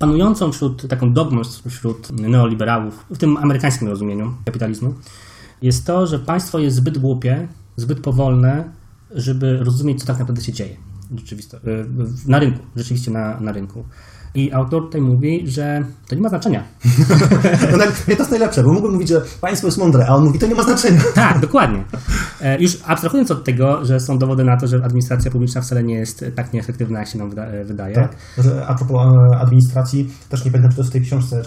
[0.00, 4.94] panującą wśród, taką dogmą wśród neoliberałów, w tym amerykańskim rozumieniu kapitalizmu,
[5.62, 8.64] jest to, że państwo jest zbyt głupie, zbyt powolne,
[9.10, 10.76] żeby rozumieć, co tak naprawdę się dzieje
[11.16, 11.58] rzeczywisto,
[12.26, 13.84] na rynku, rzeczywiście na, na rynku.
[14.34, 16.64] I autor tutaj mówi, że to nie ma znaczenia.
[17.72, 20.46] no, to jest najlepsze, bo mógłbym mówić, że państwo jest mądre, a on mówi, to
[20.46, 21.00] nie ma znaczenia.
[21.14, 21.84] tak, dokładnie.
[22.58, 26.24] Już abstrahując od tego, że są dowody na to, że administracja publiczna wcale nie jest
[26.34, 27.30] tak nieefektywna, jak się nam
[27.64, 27.94] wydaje.
[27.94, 28.16] Tak.
[28.66, 29.06] A propos
[29.40, 31.42] administracji, też nie pamiętam, czy to jest w tej książce,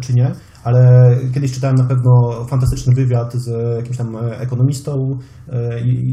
[0.00, 0.32] czy nie,
[0.64, 5.18] ale kiedyś czytałem na pewno fantastyczny wywiad z jakimś tam ekonomistą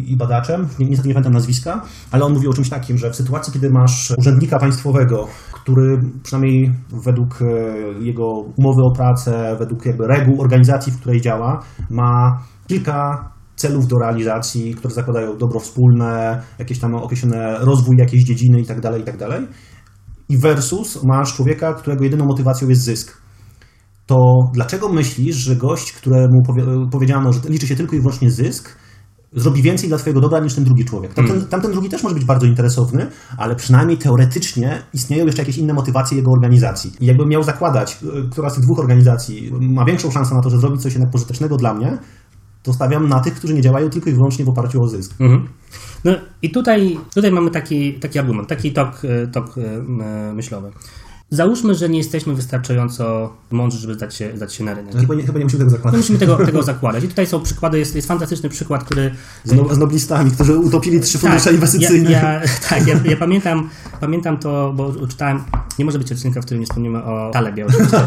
[0.07, 3.53] i, badaczem, niestety nie pamiętam nazwiska, ale on mówił o czymś takim, że w sytuacji,
[3.53, 5.27] kiedy masz urzędnika państwowego,
[5.61, 6.71] który przynajmniej
[7.05, 7.39] według
[7.99, 8.25] jego
[8.57, 14.75] umowy o pracę, według jakby reguł organizacji, w której działa, ma kilka celów do realizacji,
[14.75, 19.27] które zakładają dobro wspólne, jakieś tam określone rozwój jakiejś dziedziny itd., tak itd.
[19.29, 19.41] Tak
[20.29, 23.21] I versus masz człowieka, którego jedyną motywacją jest zysk
[24.11, 26.41] to dlaczego myślisz, że gość, któremu
[26.91, 28.77] powiedziano, że liczy się tylko i wyłącznie zysk,
[29.33, 31.13] zrobi więcej dla twojego dobra niż ten drugi człowiek?
[31.13, 31.49] Tamten, hmm.
[31.49, 36.17] tamten drugi też może być bardzo interesowny, ale przynajmniej teoretycznie istnieją jeszcze jakieś inne motywacje
[36.17, 36.91] jego organizacji.
[36.99, 40.49] I jakbym miał zakładać, e, która z tych dwóch organizacji ma większą szansę na to,
[40.49, 41.97] że zrobi coś jednak pożytecznego dla mnie,
[42.63, 45.13] to stawiam na tych, którzy nie działają tylko i wyłącznie w oparciu o zysk.
[45.19, 45.47] Mhm.
[46.05, 50.71] No i tutaj, tutaj mamy taki, taki argument, taki tok, e, tok e, myślowy.
[51.33, 54.93] Załóżmy, że nie jesteśmy wystarczająco mądrzy, żeby zdać się, zdać się na rynek.
[54.93, 55.93] No, chyba, nie, chyba nie musimy tego zakładać.
[55.93, 57.03] Nie musimy tego, tego zakładać.
[57.03, 59.15] I tutaj są przykłady, jest, jest fantastyczny przykład, który...
[59.43, 62.11] Z, no, z noblistami, którzy utopili trzy tak, fundusze inwestycyjne.
[62.11, 65.43] Ja, ja, tak, ja, ja, pamiętam, pamiętam to, bo czytałem,
[65.79, 67.97] nie może być odcinka, w którym nie wspomnimy o Talebie oczywiście.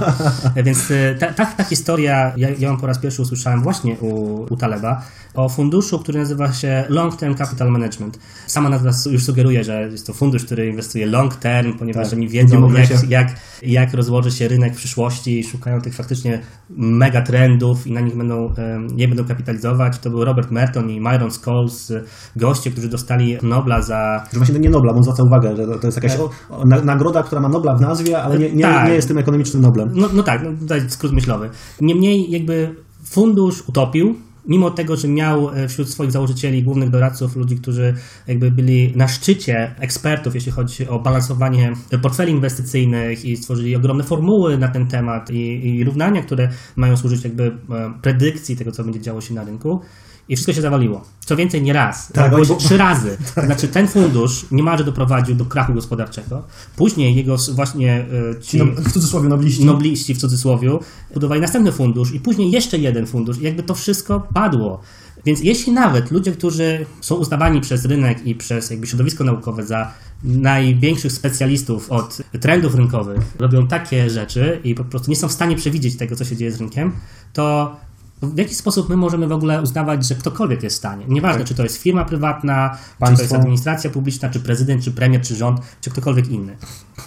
[0.65, 4.43] Więc y, ta, ta, ta historia, ja, ja ją po raz pierwszy usłyszałem właśnie u,
[4.53, 5.03] u Taleba,
[5.35, 8.19] o funduszu, który nazywa się Long Term Capital Management.
[8.47, 12.29] Sama nazwa już sugeruje, że jest to fundusz, który inwestuje long term, ponieważ tak, oni
[12.29, 17.87] wiedzą, jak, jak, jak rozłoży się rynek w przyszłości i szukają tych faktycznie mega trendów
[17.87, 18.55] i na nich będą,
[18.97, 19.99] je będą kapitalizować.
[19.99, 21.93] To był Robert Merton i Myron Scholes,
[22.37, 24.25] goście, którzy dostali Nobla za...
[24.33, 26.21] Że właśnie nie Nobla, bo on zwraca uwagę, że to jest jakaś tak.
[26.51, 28.89] o, nagroda, która ma Nobla w nazwie, ale nie, nie, tak.
[28.89, 29.89] nie jest tym ekonomicznym Noblem.
[29.95, 31.51] No, no tak, no, tutaj skrót myślowy.
[31.81, 37.57] Niemniej jakby fundusz utopił, mimo tego, że miał e, wśród swoich założycieli, głównych doradców, ludzi,
[37.57, 37.95] którzy
[38.27, 44.59] jakby byli na szczycie ekspertów, jeśli chodzi o balansowanie portfeli inwestycyjnych i stworzyli ogromne formuły
[44.59, 49.01] na ten temat i, i równania, które mają służyć jakby e, predykcji tego, co będzie
[49.01, 49.81] działo się na rynku.
[50.29, 51.05] I wszystko się zawaliło.
[51.27, 53.17] Co więcej, nie raz, Tak, tak, bo- trzy razy.
[53.35, 56.43] To znaczy ten fundusz niemalże doprowadził do krachu gospodarczego.
[56.77, 58.07] Później jego właśnie
[58.37, 59.65] e, ci No, w cudzysłowie nobliści.
[59.65, 60.79] nobliści w cudzysłowie
[61.15, 64.81] budowali następny fundusz i później jeszcze jeden fundusz i jakby to wszystko padło.
[65.27, 69.91] Więc jeśli nawet ludzie, którzy są uznawani przez rynek i przez jakby środowisko naukowe za
[70.25, 75.57] największych specjalistów od trendów rynkowych, robią takie rzeczy i po prostu nie są w stanie
[75.57, 76.93] przewidzieć tego, co się dzieje z rynkiem,
[77.33, 77.77] to
[78.25, 81.05] w jaki sposób my możemy w ogóle uznawać, że ktokolwiek jest w stanie?
[81.09, 83.23] Nieważne, czy to jest firma prywatna, czy to Państwo.
[83.23, 86.57] jest administracja publiczna, czy prezydent, czy premier, czy rząd, czy ktokolwiek inny.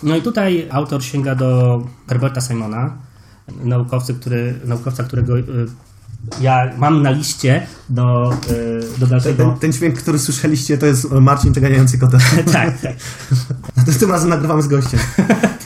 [0.03, 2.97] No i tutaj autor sięga do Herberta Simona,
[3.63, 5.43] naukowcy, który, naukowca, którego y,
[6.41, 9.43] ja mam na liście do, y, do dalszego...
[9.43, 12.17] ten, ten dźwięk, który słyszeliście, to jest Marcin przeganiający kota.
[12.53, 12.95] tak, tak.
[13.99, 14.99] Tym razem nagrywamy z gościem.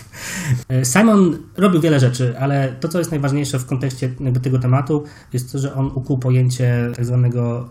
[0.69, 4.09] E, Simon robił wiele rzeczy, ale to, co jest najważniejsze w kontekście
[4.41, 7.69] tego tematu, jest to, że on ukuł pojęcie tak, zwanego,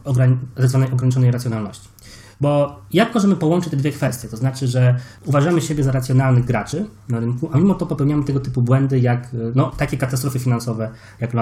[0.55, 1.89] tak zwanej ograniczonej racjonalności.
[2.41, 4.29] Bo jak możemy połączyć te dwie kwestie?
[4.29, 8.41] To znaczy, że uważamy siebie za racjonalnych graczy na rynku, a mimo to popełniamy tego
[8.41, 10.91] typu błędy, jak e, no, takie katastrofy finansowe,
[11.21, 11.35] jak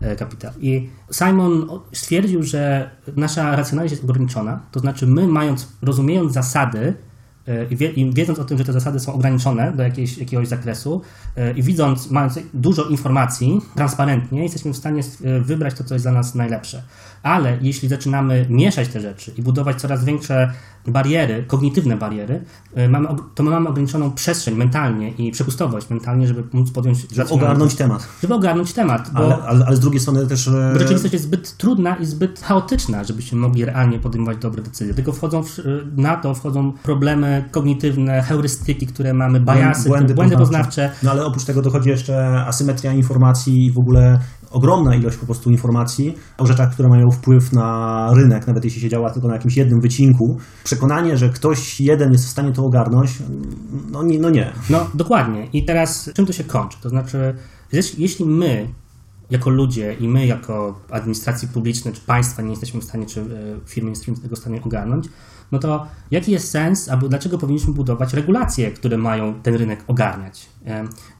[0.00, 0.52] e, Capital.
[0.60, 7.09] I Simon stwierdził, że nasza racjonalność jest ograniczona, to znaczy my mając, rozumiejąc zasady, E,
[7.70, 11.02] i, wie, i wiedząc o tym, że te zasady są ograniczone do jakiejś, jakiegoś zakresu
[11.36, 16.04] e, i widząc, mając dużo informacji transparentnie, jesteśmy w stanie e, wybrać to, co jest
[16.04, 16.82] dla nas najlepsze.
[17.22, 20.52] Ale jeśli zaczynamy mieszać te rzeczy i budować coraz większe
[20.86, 26.44] bariery, kognitywne bariery, e, mamy, to my mamy ograniczoną przestrzeń mentalnie i przepustowość mentalnie, żeby
[26.52, 28.08] móc podjąć racjonalne- Ogarnąć temat.
[28.22, 30.48] Żeby ogarnąć temat, bo, Ale, ale, ale z drugiej strony też...
[30.48, 34.94] e, bo rzeczywistość jest zbyt trudna i zbyt chaotyczna, żebyśmy mogli realnie podejmować dobre decyzje.
[34.94, 35.58] Tylko wchodzą w,
[35.96, 40.90] na to wchodzą problemy kognitywne, heurystyki, które mamy, bajasy, błędy, błędy poznawcze.
[41.02, 44.18] No ale oprócz tego dochodzi jeszcze asymetria informacji i w ogóle
[44.50, 48.88] ogromna ilość po prostu informacji o rzeczach, które mają wpływ na rynek, nawet jeśli się
[48.88, 50.38] działa tylko na jakimś jednym wycinku.
[50.64, 53.10] Przekonanie, że ktoś jeden jest w stanie to ogarnąć,
[53.92, 54.18] no nie.
[54.18, 54.52] No nie.
[54.70, 55.46] No dokładnie.
[55.52, 56.76] I teraz czym to się kończy?
[56.82, 57.34] To znaczy,
[57.72, 58.68] jeśli- jeśli my
[59.30, 63.24] jako ludzie i my jako administracji publicznej czy państwa nie jesteśmy w stanie, czy e,
[63.66, 65.08] firmy nie jesteśmy tego w stanie ogarnąć,
[65.52, 70.46] no to jaki jest sens, albo dlaczego powinniśmy budować regulacje, które mają ten rynek ogarniać?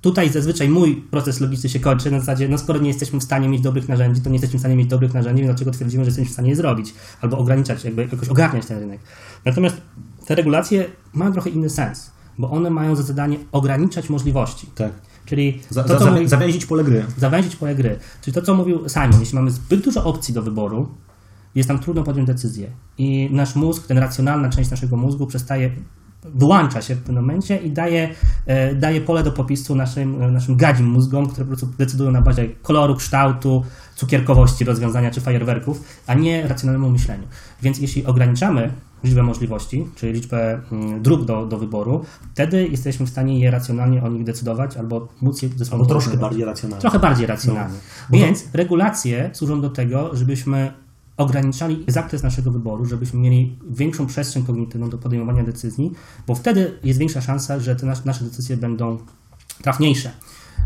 [0.00, 3.48] Tutaj zazwyczaj mój proces logiczny się kończy na zasadzie, no skoro nie jesteśmy w stanie
[3.48, 6.30] mieć dobrych narzędzi, to nie jesteśmy w stanie mieć dobrych narzędzi, dlaczego twierdzimy, że jesteśmy
[6.30, 6.94] w stanie je zrobić?
[7.20, 9.00] Albo ograniczać, jakby jakoś ogarniać ten rynek.
[9.44, 9.76] Natomiast
[10.26, 14.66] te regulacje mają trochę inny sens, bo one mają za zadanie ograniczać możliwości.
[14.74, 14.92] Tak.
[15.26, 17.04] Czyli Za, to, za, mówi- zawęzić pole gry.
[17.18, 17.98] zawęzić pole gry.
[18.22, 20.88] Czyli to, co mówił Simon, jeśli mamy zbyt dużo opcji do wyboru,
[21.54, 22.70] jest nam trudno podjąć decyzję.
[22.98, 25.70] I nasz mózg, ten racjonalna część naszego mózgu przestaje,
[26.24, 28.08] wyłącza się w tym momencie i daje,
[28.46, 32.48] e, daje pole do popisu naszym, naszym gadzim mózgom, które po prostu decydują na bazie
[32.62, 33.64] koloru, kształtu,
[33.96, 37.24] cukierkowości rozwiązania czy fajerwerków, a nie racjonalnemu myśleniu.
[37.62, 38.72] Więc jeśli ograniczamy
[39.04, 44.02] liczbę możliwości, czyli liczbę mm, dróg do, do wyboru, wtedy jesteśmy w stanie je racjonalnie
[44.02, 46.80] o nich decydować albo móc je ze sobą Albo troszkę bardziej racjonalnie.
[46.80, 47.76] Trochę bardziej racjonalnie.
[48.10, 50.72] To- Więc regulacje służą do tego, żebyśmy
[51.20, 55.92] ograniczali zakres naszego wyboru, żebyśmy mieli większą przestrzeń kognitywną do podejmowania decyzji,
[56.26, 58.98] bo wtedy jest większa szansa, że te nas- nasze decyzje będą
[59.62, 60.10] trafniejsze.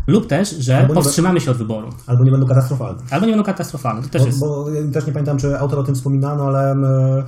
[0.07, 1.89] Lub też, że Albo powstrzymamy się od wyboru.
[2.07, 3.01] Albo nie będą katastrofalne.
[3.09, 4.01] Albo nie będą katastrofalne.
[4.03, 4.39] To też Bo, jest.
[4.39, 7.23] bo ja też nie pamiętam, czy autor o tym wspominano, ale e,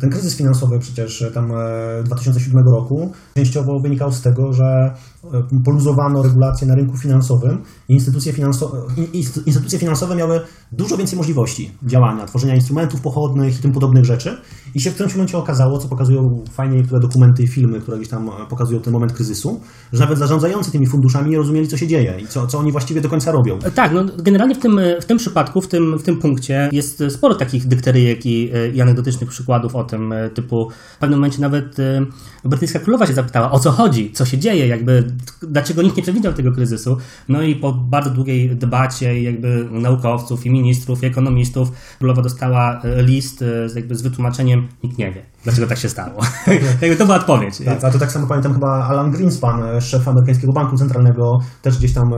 [0.00, 5.28] ten kryzys finansowy przecież e, tam e, 2007 roku częściowo wynikał z tego, że e,
[5.64, 10.40] poluzowano regulacje na rynku finansowym i instytucje, finanso- i- i- instytucje finansowe miały
[10.72, 14.36] dużo więcej możliwości działania, tworzenia instrumentów pochodnych i tym podobnych rzeczy.
[14.74, 18.08] I się w którymś momencie okazało, co pokazują fajnie niektóre dokumenty i filmy, które gdzieś
[18.08, 19.60] tam e, pokazują ten moment kryzysu,
[19.92, 23.00] że nawet zarządzający tymi funduszami nie rozumieli, co się dzieje i co, co oni właściwie
[23.00, 23.58] do końca robią.
[23.74, 27.34] Tak, no generalnie w tym, w tym przypadku, w tym, w tym punkcie jest sporo
[27.34, 30.70] takich dykteryjek i, i anegdotycznych przykładów o tym e, typu.
[30.96, 32.06] W pewnym momencie nawet e,
[32.44, 35.04] brytyjska królowa się zapytała, o co chodzi, co się dzieje, jakby
[35.42, 36.96] dlaczego nikt nie przewidział tego kryzysu.
[37.28, 43.02] No i po bardzo długiej debacie jakby naukowców i ministrów i ekonomistów królowa dostała e,
[43.02, 46.22] list z, jakby z wytłumaczeniem, nikt nie wie, dlaczego tak się stało.
[46.82, 47.58] jakby to była odpowiedź.
[47.64, 51.94] Tak, a to tak samo pamiętam chyba Alan Greenspan, szef amerykańskiego banku centralnego, też gdzieś
[51.94, 52.10] tam,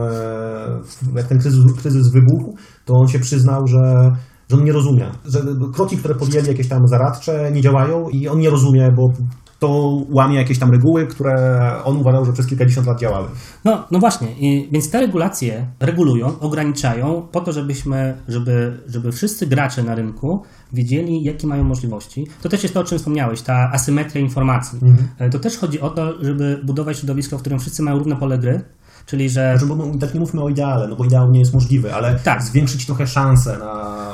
[1.15, 4.11] jak ten kryzys, kryzys wybuchł, to on się przyznał, że,
[4.49, 5.39] że on nie rozumie, że
[5.73, 9.13] kroki, które podjęli jakieś tam zaradcze nie działają i on nie rozumie, bo
[9.59, 13.27] to łamie jakieś tam reguły, które on uważał, że przez kilkadziesiąt lat działały.
[13.65, 19.47] No, no właśnie, I, więc te regulacje regulują, ograniczają po to, żebyśmy, żeby, żeby wszyscy
[19.47, 22.27] gracze na rynku wiedzieli, jakie mają możliwości.
[22.41, 24.79] To też jest to, o czym wspomniałeś, ta asymetria informacji.
[25.19, 28.37] E, To też chodzi o to, żeby budować środowisko, w którym wszyscy mają równe pole
[28.37, 28.61] gry,
[29.05, 31.53] czyli że Znaczy, bo, bo tak nie mówmy o ideale, no bo ideał nie jest
[31.53, 32.43] możliwy, ale Tak.
[32.43, 34.13] zwiększyć trochę szanse na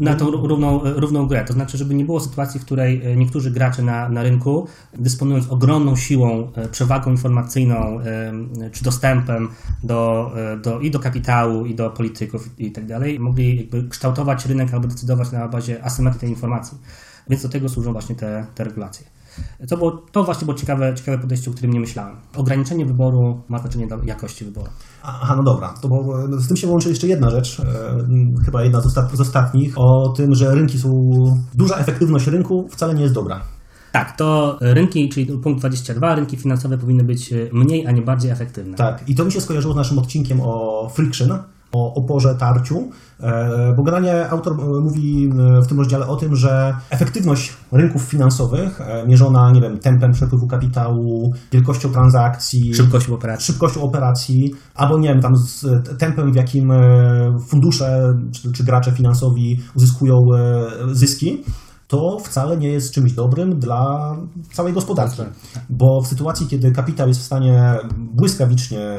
[0.00, 1.44] na tą równą, równą grę.
[1.44, 4.66] To znaczy, żeby nie było sytuacji, w której e, niektórzy gracze na, na rynku,
[4.98, 9.48] dysponując ogromną siłą, e, przewagą informacyjną e, czy dostępem
[9.84, 14.74] do, do, i do kapitału, i do polityków i tak dalej, mogli jakby kształtować rynek
[14.74, 16.78] albo decydować na bazie asymetrii tej informacji.
[17.30, 19.06] Więc do tego służą właśnie te, te regulacje.
[19.68, 22.16] To, było, to właśnie było ciekawe, ciekawe podejście, o którym nie myślałem.
[22.36, 24.70] Ograniczenie wyboru ma znaczenie do jakości wyboru.
[25.02, 25.74] Aha, no dobra.
[25.82, 27.64] To bo, no z tym się łączy jeszcze jedna rzecz, e,
[28.44, 28.80] chyba jedna
[29.12, 30.90] z ostatnich, o tym, że rynki są.
[31.54, 33.40] Duża efektywność rynku wcale nie jest dobra.
[33.92, 38.76] Tak, to rynki, czyli punkt 22, rynki finansowe powinny być mniej, a nie bardziej efektywne.
[38.76, 41.38] Tak, i to mi się skojarzyło z naszym odcinkiem o friction,
[41.72, 42.90] o oporze, tarciu,
[43.20, 48.02] e, bo generalnie autor e, mówi e, w tym rozdziale o tym, że efektywność rynków
[48.02, 55.08] finansowych mierzona, nie wiem, tempem przepływu kapitału, wielkością transakcji, szybkością operacji, szybkością operacji albo nie
[55.08, 55.66] wiem, tam z
[55.98, 56.72] tempem, w jakim
[57.48, 60.16] fundusze czy, czy gracze finansowi uzyskują
[60.92, 61.44] zyski,
[61.90, 64.16] to wcale nie jest czymś dobrym dla
[64.52, 65.22] całej gospodarki.
[65.70, 68.98] Bo w sytuacji, kiedy kapitał jest w stanie błyskawicznie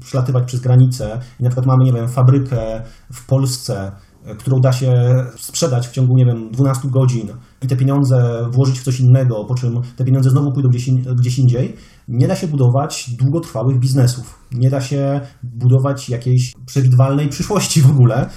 [0.00, 3.92] przelatywać przez granicę i na przykład mamy, nie wiem, fabrykę w Polsce,
[4.38, 4.92] którą da się
[5.36, 7.28] sprzedać w ciągu, nie wiem, 12 godzin
[7.62, 11.38] i te pieniądze włożyć w coś innego, po czym te pieniądze znowu pójdą gdzieś, gdzieś
[11.38, 11.76] indziej,
[12.08, 14.38] nie da się budować długotrwałych biznesów.
[14.52, 18.28] Nie da się budować jakiejś przewidywalnej przyszłości w ogóle.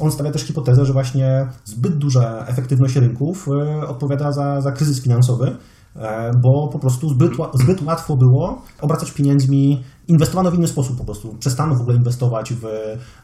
[0.00, 5.02] On stawia też hipotezę, że właśnie zbyt duża efektywność rynków e, odpowiada za, za kryzys
[5.02, 5.56] finansowy,
[5.96, 11.04] e, bo po prostu zbyt, zbyt łatwo było obracać pieniędzmi, inwestowano w inny sposób po
[11.04, 11.34] prostu.
[11.38, 12.64] Przestano w ogóle inwestować w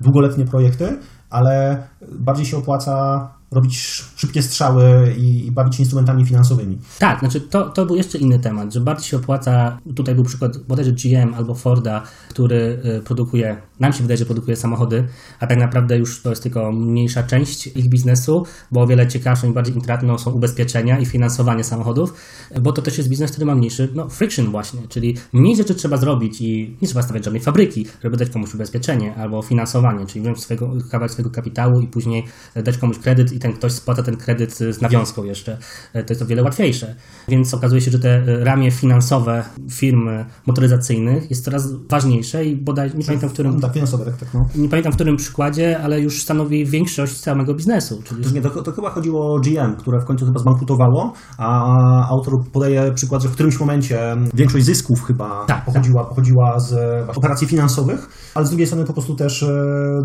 [0.01, 0.99] długoletnie projekty,
[1.31, 1.83] ale
[2.19, 3.77] bardziej się opłaca robić
[4.17, 6.79] szybkie strzały i, i, bawić się instrumentami finansowymi.
[6.99, 10.59] Tak, znaczy to, to był jeszcze inny temat, że bardziej się opłaca, tutaj był przykład
[10.59, 15.09] bodajże GM albo Forda, który y, produkuje, nam się wydaje, że produkuje samochody,
[15.41, 19.51] a tak naprawdę już to jest tylko mniejsza część ich biznesu, bo o wiele ciekawszą
[19.51, 22.15] i bardziej intratną są ubezpieczenia i finansowanie samochodów,
[22.61, 25.97] bo to też jest biznes, który ma mniejszy, no friction właśnie, czyli mniej rzeczy trzeba
[25.97, 30.41] zrobić i nie trzeba stawiać żadnej fabryki, żeby dać komuś ubezpieczenie albo finansowanie, czyli wziąć
[30.41, 32.25] swojego, kawałek swojego kapitału i później
[32.65, 35.59] dać komuś kredyt i ten ktoś spłaca ten kredyt z nawiązką jeszcze.
[35.93, 36.95] E, to jest o wiele łatwiejsze.
[37.29, 40.09] Więc okazuje się, że te e, ramię finansowe firm
[40.47, 43.61] motoryzacyjnych jest coraz ważniejsze i bodaj nie pamiętam w którym.
[43.61, 44.35] Tak, finansowe, tak, tak.
[44.35, 44.47] No.
[44.57, 48.03] Nie pamiętam w którym przykładzie, ale już stanowi większość całego biznesu.
[48.05, 48.25] Czyli...
[48.25, 52.33] To, nie, to, to chyba chodziło o GM, które w końcu chyba zbankrutowało, a autor
[52.53, 56.09] podaje przykład, że w którymś momencie większość zysków chyba tak, pochodziła, tak.
[56.09, 56.75] pochodziła z
[57.17, 59.49] operacji finansowych, ale z drugiej strony po prostu też e,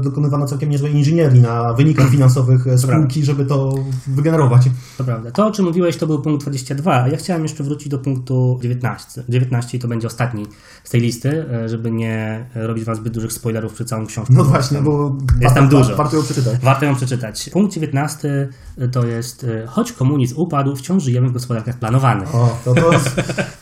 [0.03, 3.75] dokonywano całkiem niezłej inżynierii na wynikach finansowych spółki, żeby to
[4.07, 4.61] wygenerować.
[4.97, 5.31] To prawda.
[5.31, 8.59] To, o czym mówiłeś, to był punkt 22, a ja chciałem jeszcze wrócić do punktu
[8.61, 9.23] 19.
[9.29, 10.45] 19 to będzie ostatni
[10.83, 14.33] z tej listy, e, żeby nie robić wam zbyt dużych spoilerów przy całą książkę.
[14.37, 15.95] No właśnie, bo jest tam dużo.
[15.95, 16.59] Warto ją przeczytać.
[16.59, 17.49] Warto ją przeczytać.
[17.53, 18.49] Punkt 19
[18.91, 22.35] to jest e, choć komunizm upadł, wciąż żyjemy w gospodarkach planowanych.
[22.35, 23.15] O, to, to jest...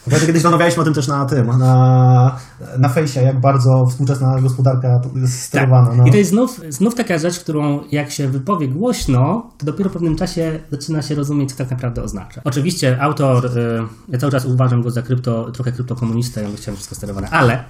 [0.25, 2.37] kiedyś rozmawialiśmy o tym też na tym, na,
[2.79, 5.87] na fejsie, jak bardzo współczesna gospodarka jest sterowana.
[5.87, 5.97] Tak.
[5.97, 6.05] No.
[6.05, 9.93] I to jest znów, znów taka rzecz, którą jak się wypowie głośno, to dopiero po
[9.93, 12.41] pewnym czasie zaczyna się rozumieć, co tak naprawdę oznacza.
[12.43, 16.95] Oczywiście autor, y, ja cały czas uważam go za krypto, trochę kryptokomunistę, ja chciałem wszystko
[16.95, 17.63] sterowane, ale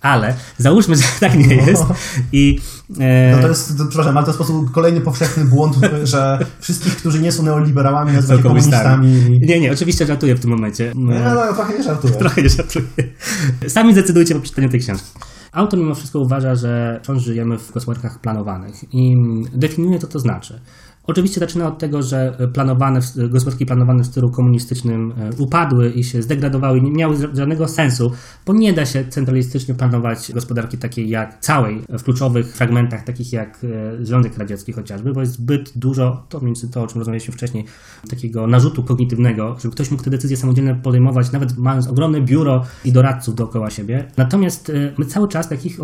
[0.00, 1.84] ale załóżmy, że tak nie jest.
[2.32, 2.60] I,
[3.00, 3.36] e...
[3.36, 7.20] no to jest, to, przepraszam, ale to jest sposób kolejny powszechny błąd, że wszystkich, którzy
[7.20, 9.38] nie są neoliberałami, nazywają komunistami.
[9.40, 10.92] Nie, nie, oczywiście żartuję w tym momencie.
[10.94, 12.14] No, no trochę nie żartuję.
[12.24, 12.86] Trochę nie żartuję.
[13.68, 15.08] Sami zdecydujcie po przeczytaniu tej książki.
[15.52, 19.16] Autor mimo wszystko uważa, że wciąż żyjemy w gospodarkach planowanych i
[19.52, 20.60] definiuje to, to znaczy.
[21.06, 26.22] Oczywiście zaczyna od tego, że planowane, gospodarki planowane w stylu komunistycznym e, upadły i się
[26.22, 28.12] zdegradowały, nie miały żadnego sensu,
[28.46, 33.60] bo nie da się centralistycznie planować gospodarki takiej jak całej, w kluczowych fragmentach, takich jak
[33.64, 37.64] e, Związek Radziecki chociażby, bo jest zbyt dużo, to między to, o czym rozmawialiśmy wcześniej,
[38.10, 42.92] takiego narzutu kognitywnego, żeby ktoś mógł te decyzje samodzielnie podejmować, nawet mając ogromne biuro i
[42.92, 44.08] doradców dookoła siebie.
[44.16, 45.78] Natomiast e, my cały czas takich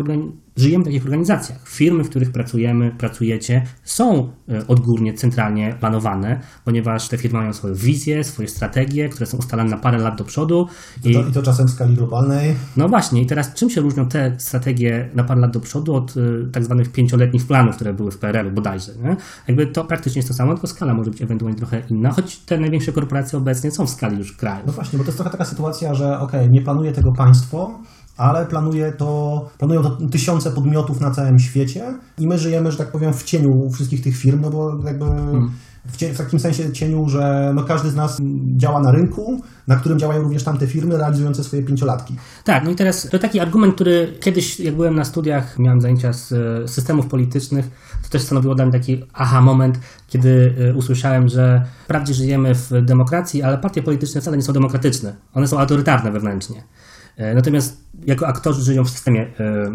[0.57, 1.67] żyjemy w takich organizacjach.
[1.69, 4.31] Firmy, w których pracujemy, pracujecie, są
[4.67, 9.77] odgórnie centralnie planowane, ponieważ te firmy mają swoją wizję, swoje strategie, które są ustalane na
[9.77, 10.67] parę lat do przodu.
[11.03, 12.55] I, I to czasem w skali globalnej.
[12.77, 16.17] No właśnie, i teraz czym się różnią te strategie na parę lat do przodu od
[16.17, 18.91] y, tak zwanych pięcioletnich planów, które były w PRL-u bodajże.
[19.03, 19.15] Nie?
[19.47, 22.57] Jakby to praktycznie jest to samo, tylko skala może być ewentualnie trochę inna, choć te
[22.57, 24.63] największe korporacje obecnie są w skali już kraju.
[24.67, 27.79] No właśnie, bo to jest trochę taka sytuacja, że ok, nie planuje tego państwo,
[28.21, 32.91] ale planuje to, planują to tysiące podmiotów na całym świecie i my żyjemy, że tak
[32.91, 35.51] powiem, w cieniu wszystkich tych firm, no bo jakby hmm.
[35.85, 38.17] w, w, takim sensie cieniu, że no każdy z nas
[38.57, 42.15] działa na rynku, na którym działają również tamte firmy realizujące swoje pięciolatki.
[42.43, 46.13] Tak, no i teraz to taki argument, który kiedyś, jak byłem na studiach, miałem zajęcia
[46.13, 46.29] z
[46.71, 47.69] systemów politycznych,
[48.03, 52.71] to też stanowiło dla mnie taki aha moment, kiedy e, usłyszałem, że wprawdzie żyjemy w
[52.81, 55.15] demokracji, ale partie polityczne wcale nie są demokratyczne.
[55.33, 56.63] One są autorytarne wewnętrznie.
[57.17, 59.27] E, natomiast jako aktorzy żyją w systemie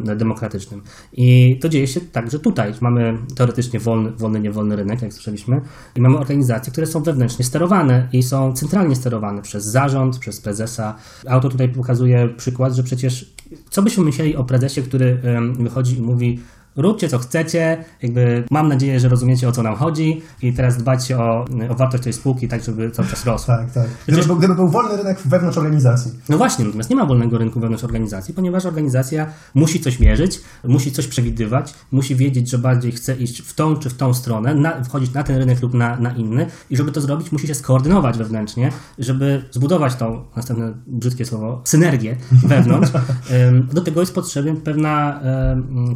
[0.09, 0.83] e, demokratycznym.
[1.13, 2.75] I to dzieje się także tutaj.
[2.81, 5.61] Mamy teoretycznie wolny, wolny, niewolny rynek, jak słyszeliśmy,
[5.97, 10.97] i mamy organizacje, które są wewnętrznie sterowane i są centralnie sterowane przez zarząd, przez prezesa.
[11.29, 13.37] Autor tutaj pokazuje przykład, że przecież
[13.71, 15.21] co byśmy myśleli o prezesie, który
[15.59, 16.41] wychodzi i mówi
[16.77, 21.19] róbcie co chcecie, jakby mam nadzieję, że rozumiecie o co nam chodzi i teraz dbajcie
[21.19, 23.57] o, o wartość tej spółki tak, żeby cały czas rosła.
[23.57, 23.87] tak, tak.
[24.07, 24.39] Gdyby, Przecież...
[24.39, 26.13] gdyby był wolny rynek wewnątrz organizacji.
[26.29, 30.93] No właśnie, natomiast nie ma wolnego rynku wewnątrz organizacji, ponieważ organizacja musi coś mierzyć, musi
[30.93, 34.85] coś przewidywać, musi wiedzieć, że bardziej chce iść w tą czy w tą stronę, na,
[34.85, 38.19] wchodzić na ten rynek lub na, na inny i żeby to zrobić, musi się skoordynować
[38.19, 42.91] wewnętrznie, żeby zbudować tą, następne brzydkie słowo, synergię wewnątrz.
[43.75, 45.21] Do tego jest potrzebna pewna,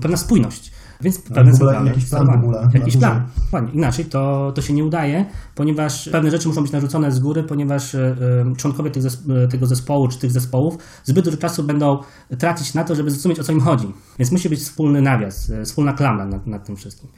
[0.01, 0.70] pewna spójność.
[1.01, 2.69] Więc pewne w ogóle, jakiś plan w ogóle.
[2.75, 3.23] Jakiś plan.
[3.45, 3.73] Dokładnie.
[3.73, 5.25] Inaczej to, to się nie udaje,
[5.55, 8.17] ponieważ pewne rzeczy muszą być narzucone z góry, ponieważ y,
[8.57, 11.99] członkowie tych zespo- tego zespołu czy tych zespołów zbyt dużo czasu będą
[12.39, 13.93] tracić na to, żeby zrozumieć o co im chodzi.
[14.19, 17.11] Więc musi być wspólny nawias, wspólna klamra nad, nad tym wszystkim.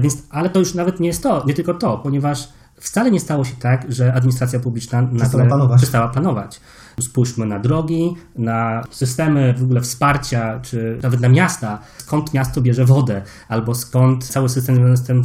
[0.00, 2.48] Więc, ale to już nawet nie jest to, nie tylko to, ponieważ
[2.82, 5.78] wcale nie stało się tak, że administracja publiczna przestała planować.
[5.78, 6.60] przestała planować.
[7.00, 12.84] Spójrzmy na drogi, na systemy w ogóle wsparcia, czy nawet na miasta, skąd miasto bierze
[12.84, 15.22] wodę, albo skąd cały system związany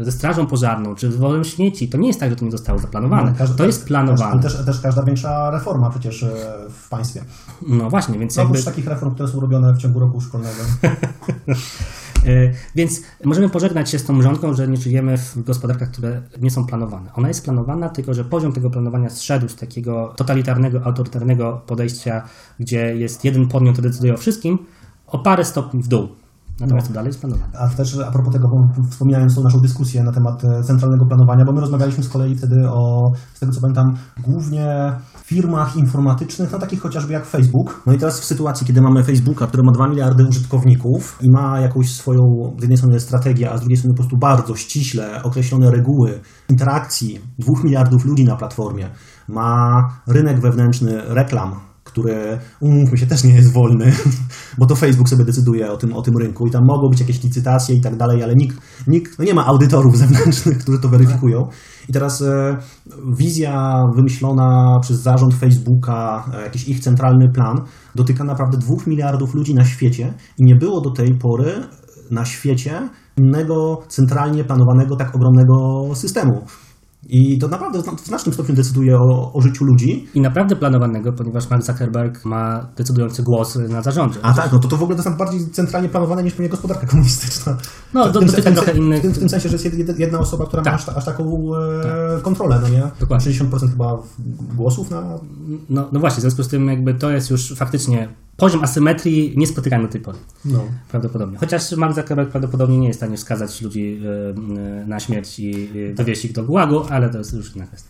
[0.00, 1.88] ze strażą pożarną, czy z wodem śmieci.
[1.88, 3.30] To nie jest tak, że to nie zostało zaplanowane.
[3.30, 4.42] No, każdy, to jest planowane.
[4.42, 6.28] Też, też każda większa reforma przecież e,
[6.70, 7.24] w państwie.
[7.68, 8.62] No właśnie, więc no, jakby...
[8.62, 10.58] takich reform, które są robione w ciągu roku szkolnego.
[12.26, 16.50] E, więc możemy pożegnać się z tą mrzonką, że nie żyjemy w gospodarkach, które nie
[16.50, 17.10] są planowane.
[17.14, 22.22] Ona jest planowana, tylko że poziom tego planowania zszedł z takiego totalitarnego, autorytarnego podejścia,
[22.60, 24.58] gdzie jest jeden podmiot, który decyduje o wszystkim,
[25.06, 26.08] o parę stopni w dół.
[26.60, 26.88] Natomiast no.
[26.88, 27.58] to dalej jest planowane.
[27.58, 31.44] A też a propos tego, bo wspomniałem tą naszą dyskusję na temat e, centralnego planowania,
[31.44, 34.92] bo my rozmawialiśmy z kolei wtedy o, z tego co pamiętam, głównie
[35.32, 37.82] firmach informatycznych, no takich chociażby jak Facebook.
[37.86, 41.60] No i teraz w sytuacji, kiedy mamy Facebooka, który ma 2 miliardy użytkowników i ma
[41.60, 42.20] jakąś swoją,
[42.58, 47.18] z jednej strony strategię, a z drugiej strony po prostu bardzo ściśle określone reguły interakcji
[47.38, 48.90] 2 miliardów ludzi na platformie,
[49.28, 51.54] ma rynek wewnętrzny reklam,
[51.84, 53.92] który, umówmy się, też nie jest wolny,
[54.58, 57.22] bo to Facebook sobie decyduje o tym, o tym rynku i tam mogą być jakieś
[57.22, 58.56] licytacje i tak dalej, ale nikt,
[58.86, 61.48] nikt no nie ma audytorów zewnętrznych, którzy to weryfikują.
[61.88, 62.56] I teraz e,
[63.18, 67.56] wizja wymyślona przez zarząd Facebooka, e, jakiś ich centralny plan,
[67.94, 71.52] dotyka naprawdę dwóch miliardów ludzi na świecie i nie było do tej pory
[72.10, 76.44] na świecie innego centralnie planowanego tak ogromnego systemu.
[77.08, 80.06] I to naprawdę w znacznym stopniu decyduje o, o, życiu ludzi.
[80.14, 84.18] I naprawdę planowanego, ponieważ Mark Zuckerberg ma decydujący głos na zarządzie.
[84.22, 86.86] A tak, no to to w ogóle to jest bardziej centralnie planowane niż pewnie gospodarka
[86.86, 87.56] komunistyczna.
[87.94, 88.98] No, w, do, tym, dotyka w, trochę innych...
[88.98, 90.72] W tym, w tym sensie, że jest jedna osoba, która tak.
[90.72, 91.82] ma aż, aż taką e,
[92.14, 92.22] tak.
[92.22, 92.82] kontrolę, no nie?
[93.00, 93.32] Dokładnie.
[93.32, 93.98] 60% chyba
[94.56, 95.18] głosów na...
[95.70, 99.84] No, no właśnie, w związku z tym jakby to jest już faktycznie poziom asymetrii niespotykany
[99.84, 100.18] do tej pory.
[100.44, 100.64] No.
[100.88, 101.38] Prawdopodobnie.
[101.38, 104.00] Chociaż Mark Zuckerberg prawdopodobnie nie jest w stanie skazać ludzi
[104.82, 107.88] e, na śmierć i dowieść ich do gułagu, ale to jest już inna kwestia.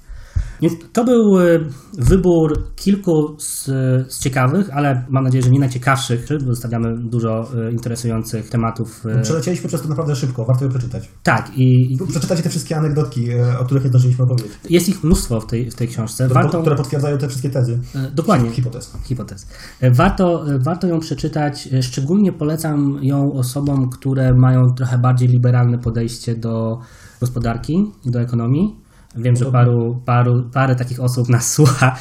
[0.62, 1.58] Więc to był e,
[1.98, 3.64] wybór kilku z,
[4.08, 9.06] z, ciekawych, ale mam nadzieję, że nie najciekawszych, bo zostawiamy dużo e, interesujących tematów.
[9.06, 11.08] E, Przelecieliśmy przez to naprawdę szybko, warto je przeczytać.
[11.22, 11.50] Tak.
[11.56, 13.26] I, Przeczytacie te wszystkie anegdotki,
[13.60, 14.52] o których nie zdążyliśmy opowiedzieć.
[14.70, 16.28] Jest ich mnóstwo w tej, w tej książce.
[16.28, 17.80] Warto, które potwierdzają te wszystkie tezy.
[18.14, 18.50] Dokładnie.
[18.50, 18.92] Hipotez.
[19.04, 19.46] Hipotez.
[19.92, 21.68] Warto, warto ją przeczytać.
[21.80, 26.78] Szczególnie polecam ją osobom, które mają trochę bardziej liberalne podejście do
[27.20, 27.74] gospodarki,
[28.06, 28.81] do ekonomii
[29.16, 31.96] Wiem, że paru, paru, parę takich osób nas słucha.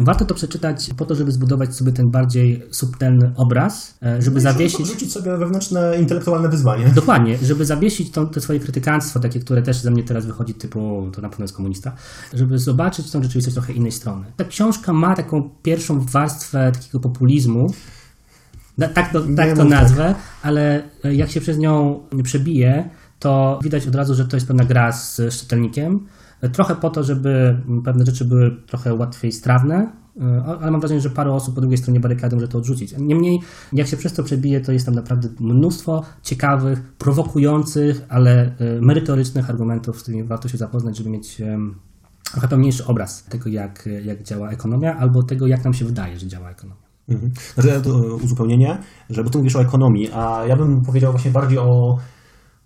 [0.00, 4.40] Warto to przeczytać po to, żeby zbudować sobie ten bardziej subtelny obraz, e, żeby no
[4.40, 4.86] zawiesić...
[4.86, 6.88] Rzucić sobie wewnętrzne intelektualne wyzwanie.
[6.88, 11.10] Dokładnie, żeby zawiesić to, to swoje krytykanstwo, takie, które też ze mnie teraz wychodzi, typu
[11.12, 11.92] to na pewno jest komunista,
[12.32, 14.24] żeby zobaczyć tą rzeczywistość trochę innej strony.
[14.36, 17.66] Ta książka ma taką pierwszą warstwę takiego populizmu,
[18.94, 20.16] tak to, tak to nazwę, tak.
[20.42, 24.92] ale jak się przez nią przebije, to widać od razu, że to jest pewna gra
[24.92, 26.06] z czytelnikiem,
[26.52, 31.10] Trochę po to, żeby pewne rzeczy były trochę łatwiej strawne, e, ale mam wrażenie, że
[31.10, 32.94] parę osób po drugiej stronie barykady może to odrzucić.
[32.98, 33.40] Niemniej,
[33.72, 39.50] jak się przez to przebije, to jest tam naprawdę mnóstwo ciekawych, prowokujących, ale e, merytorycznych
[39.50, 41.42] argumentów, z którymi warto się zapoznać, żeby mieć
[42.32, 46.26] trochę pełniejszy obraz tego, jak, jak działa ekonomia, albo tego, jak nam się wydaje, że
[46.26, 46.84] działa ekonomia.
[47.08, 47.32] Mhm.
[47.54, 48.78] Znaczy, to uzupełnienie,
[49.10, 51.98] że bo ty mówisz o ekonomii, a ja bym powiedział właśnie bardziej o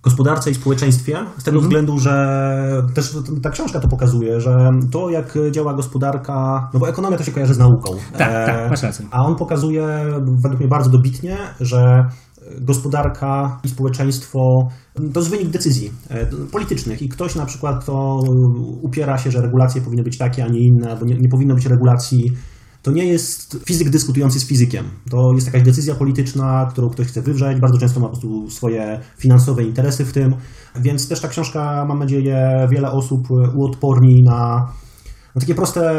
[0.02, 1.62] gospodarce i społeczeństwie, z tego mhm.
[1.62, 7.16] względu, że też ta książka to pokazuje, że to jak działa gospodarka, no bo ekonomia
[7.16, 7.90] to się kojarzy z nauką.
[8.18, 9.06] Tak, e, tak, masz rację.
[9.10, 9.86] A on pokazuje
[10.42, 12.08] według mnie bardzo dobitnie, że
[12.60, 14.68] gospodarka i społeczeństwo
[15.12, 18.20] to jest wynik decyzji e, politycznych i ktoś na przykład to
[18.82, 21.66] upiera się, że regulacje powinny być takie, a nie inne, albo nie, nie powinno być
[21.66, 22.32] regulacji
[22.88, 24.84] to nie jest fizyk dyskutujący z fizykiem.
[25.10, 27.60] To jest jakaś decyzja polityczna, którą ktoś chce wywrzeć.
[27.60, 30.34] Bardzo często ma po prostu swoje finansowe interesy w tym.
[30.76, 34.68] Więc też ta książka, mam nadzieję, wiele osób uodporni na,
[35.34, 35.92] na takie proste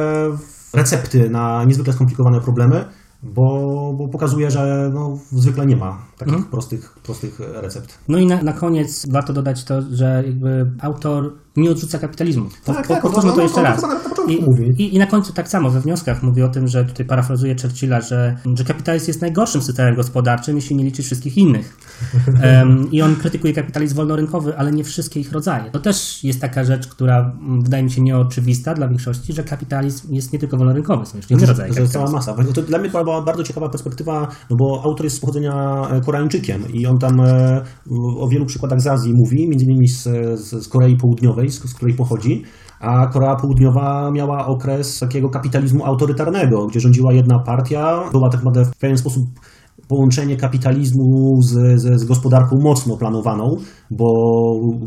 [0.74, 2.86] recepty na niezwykle skomplikowane problemy
[3.24, 6.52] bo, bo pokazuje, że no, zwykle nie ma takich mhm.
[6.52, 8.00] prostych, prostych recept.
[8.08, 12.46] No i na, na koniec warto dodać to, że jakby autor nie odrzuca kapitalizmu.
[12.66, 13.82] Tak, po, tak, powtórzmy to, to jeszcze raz.
[14.28, 14.44] I,
[14.84, 18.02] i, I, na końcu tak samo we wnioskach mówi o tym, że tutaj parafrazuje Churchilla,
[18.02, 21.78] że, że kapitalizm jest najgorszym systemem gospodarczym, jeśli nie liczy wszystkich innych.
[22.60, 25.72] Um, I on krytykuje kapitalizm wolnorynkowy, ale nie wszystkie ich rodzaje.
[25.72, 30.34] To też jest taka rzecz, która wydaje mi się nieoczywista dla większości, że kapitalizm jest
[30.34, 31.74] nie tylko wolnorynkowy, są jeszcze inne rodzaje.
[31.74, 32.36] To jest cała masa.
[32.54, 36.64] To dla mnie była bardzo ciekawa perspektywa, no bo autor jest z pochodzenia e, Koreańczykiem
[36.74, 37.62] i on tam e,
[38.20, 40.04] o wielu przykładach z Azji mówi, między innymi z,
[40.40, 42.44] z Korei Południowej, z, której pochodzi,
[42.80, 48.66] a Korea Południowa miała okres takiego kapitalizmu autorytarnego, gdzie rządziła jedna partia, była tak naprawdę
[48.66, 49.24] w pewien sposób
[49.90, 53.56] połączenie kapitalizmu z, z, z, gospodarką mocno planowaną,
[53.92, 54.06] bo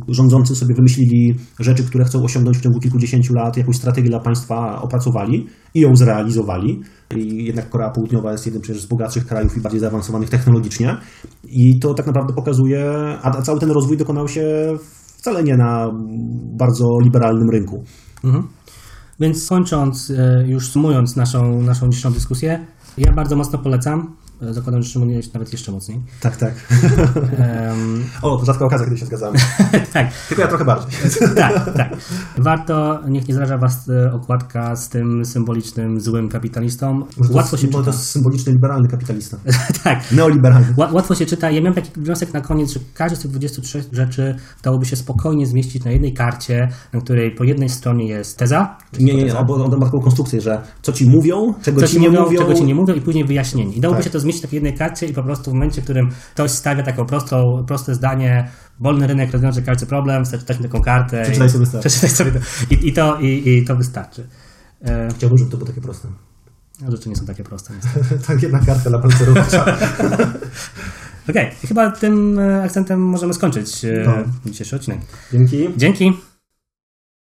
[0.09, 4.83] rządzący sobie wymyślili rzeczy, które chcą osiągnąć w ciągu kilkudziesięciu lat, jakąś strategię dla państwa
[4.83, 6.81] opracowali i ją zrealizowali.
[7.17, 10.97] I jednak Korea Południowa jest jednym z bogatszych krajów i bardziej zaawansowanych technologicznie.
[11.45, 12.93] I to tak naprawdę pokazuje,
[13.23, 14.45] a cały ten rozwój dokonał się
[15.23, 15.91] wcale nie na
[16.59, 17.85] bardzo liberalnym rynku.
[18.25, 18.49] Mhm.
[19.21, 22.67] Więc kończąc, e, już sumując naszą, naszą dzisiejszą dyskusję,
[22.99, 24.17] ja bardzo mocno polecam.
[24.51, 26.01] Zakładam, że Szymon jest nawet jeszcze mocniej.
[26.21, 26.55] Tak, tak.
[27.71, 28.05] Um...
[28.23, 29.39] o, to rzadka okazja, kiedy się zgadzamy.
[29.93, 30.13] tak.
[30.29, 31.11] Tylko ja trochę bardziej.
[31.37, 31.97] tak, tak.
[32.39, 37.07] Warto, niech nie zraża Was e, okładka z tym symbolicznym, złym kapitalistą.
[37.19, 37.83] Może Łatwo się czyta.
[37.83, 39.37] To jest symboliczny, liberalny kapitalista.
[39.85, 40.13] tak.
[40.13, 40.75] Neoliberalny.
[40.77, 41.51] Łatwo się czyta.
[41.51, 45.47] Ja miałem taki wniosek na koniec, że każdy z tych 23 rzeczy dałoby się spokojnie
[45.47, 48.77] zmieścić na jednej karcie, na której po jednej stronie jest teza.
[49.01, 52.01] Nie, nie, nie, bo on ma taką konstrukcję, że co Ci mówią, czego co Ci
[52.01, 53.75] nie mówią, czego Ci nie mówią i później wyjaśnienie.
[53.75, 54.05] I dałoby tak.
[54.05, 56.51] się to zmieścić zmieścić w jednej karcie i po prostu w momencie, w którym ktoś
[56.51, 61.23] stawia taką prostą, proste zdanie, wolny rynek rozwiąże każdy problem, przeczytać taką kartę.
[61.23, 62.39] Przeczytaj sobie, i, przeczytaj sobie to.
[62.71, 64.27] I, i, to, i, I to wystarczy.
[64.85, 65.09] E...
[65.15, 66.09] Chciałbym, żeby to było takie proste.
[66.81, 67.75] No, rzeczy nie są takie proste.
[68.27, 69.39] tak, jedna karta dla pancerów.
[71.29, 74.15] Okej, okay, chyba tym e, akcentem możemy skończyć e, no.
[74.47, 75.01] dzisiejszy odcinek.
[75.33, 75.69] Dzięki.
[75.77, 76.32] Dzięki.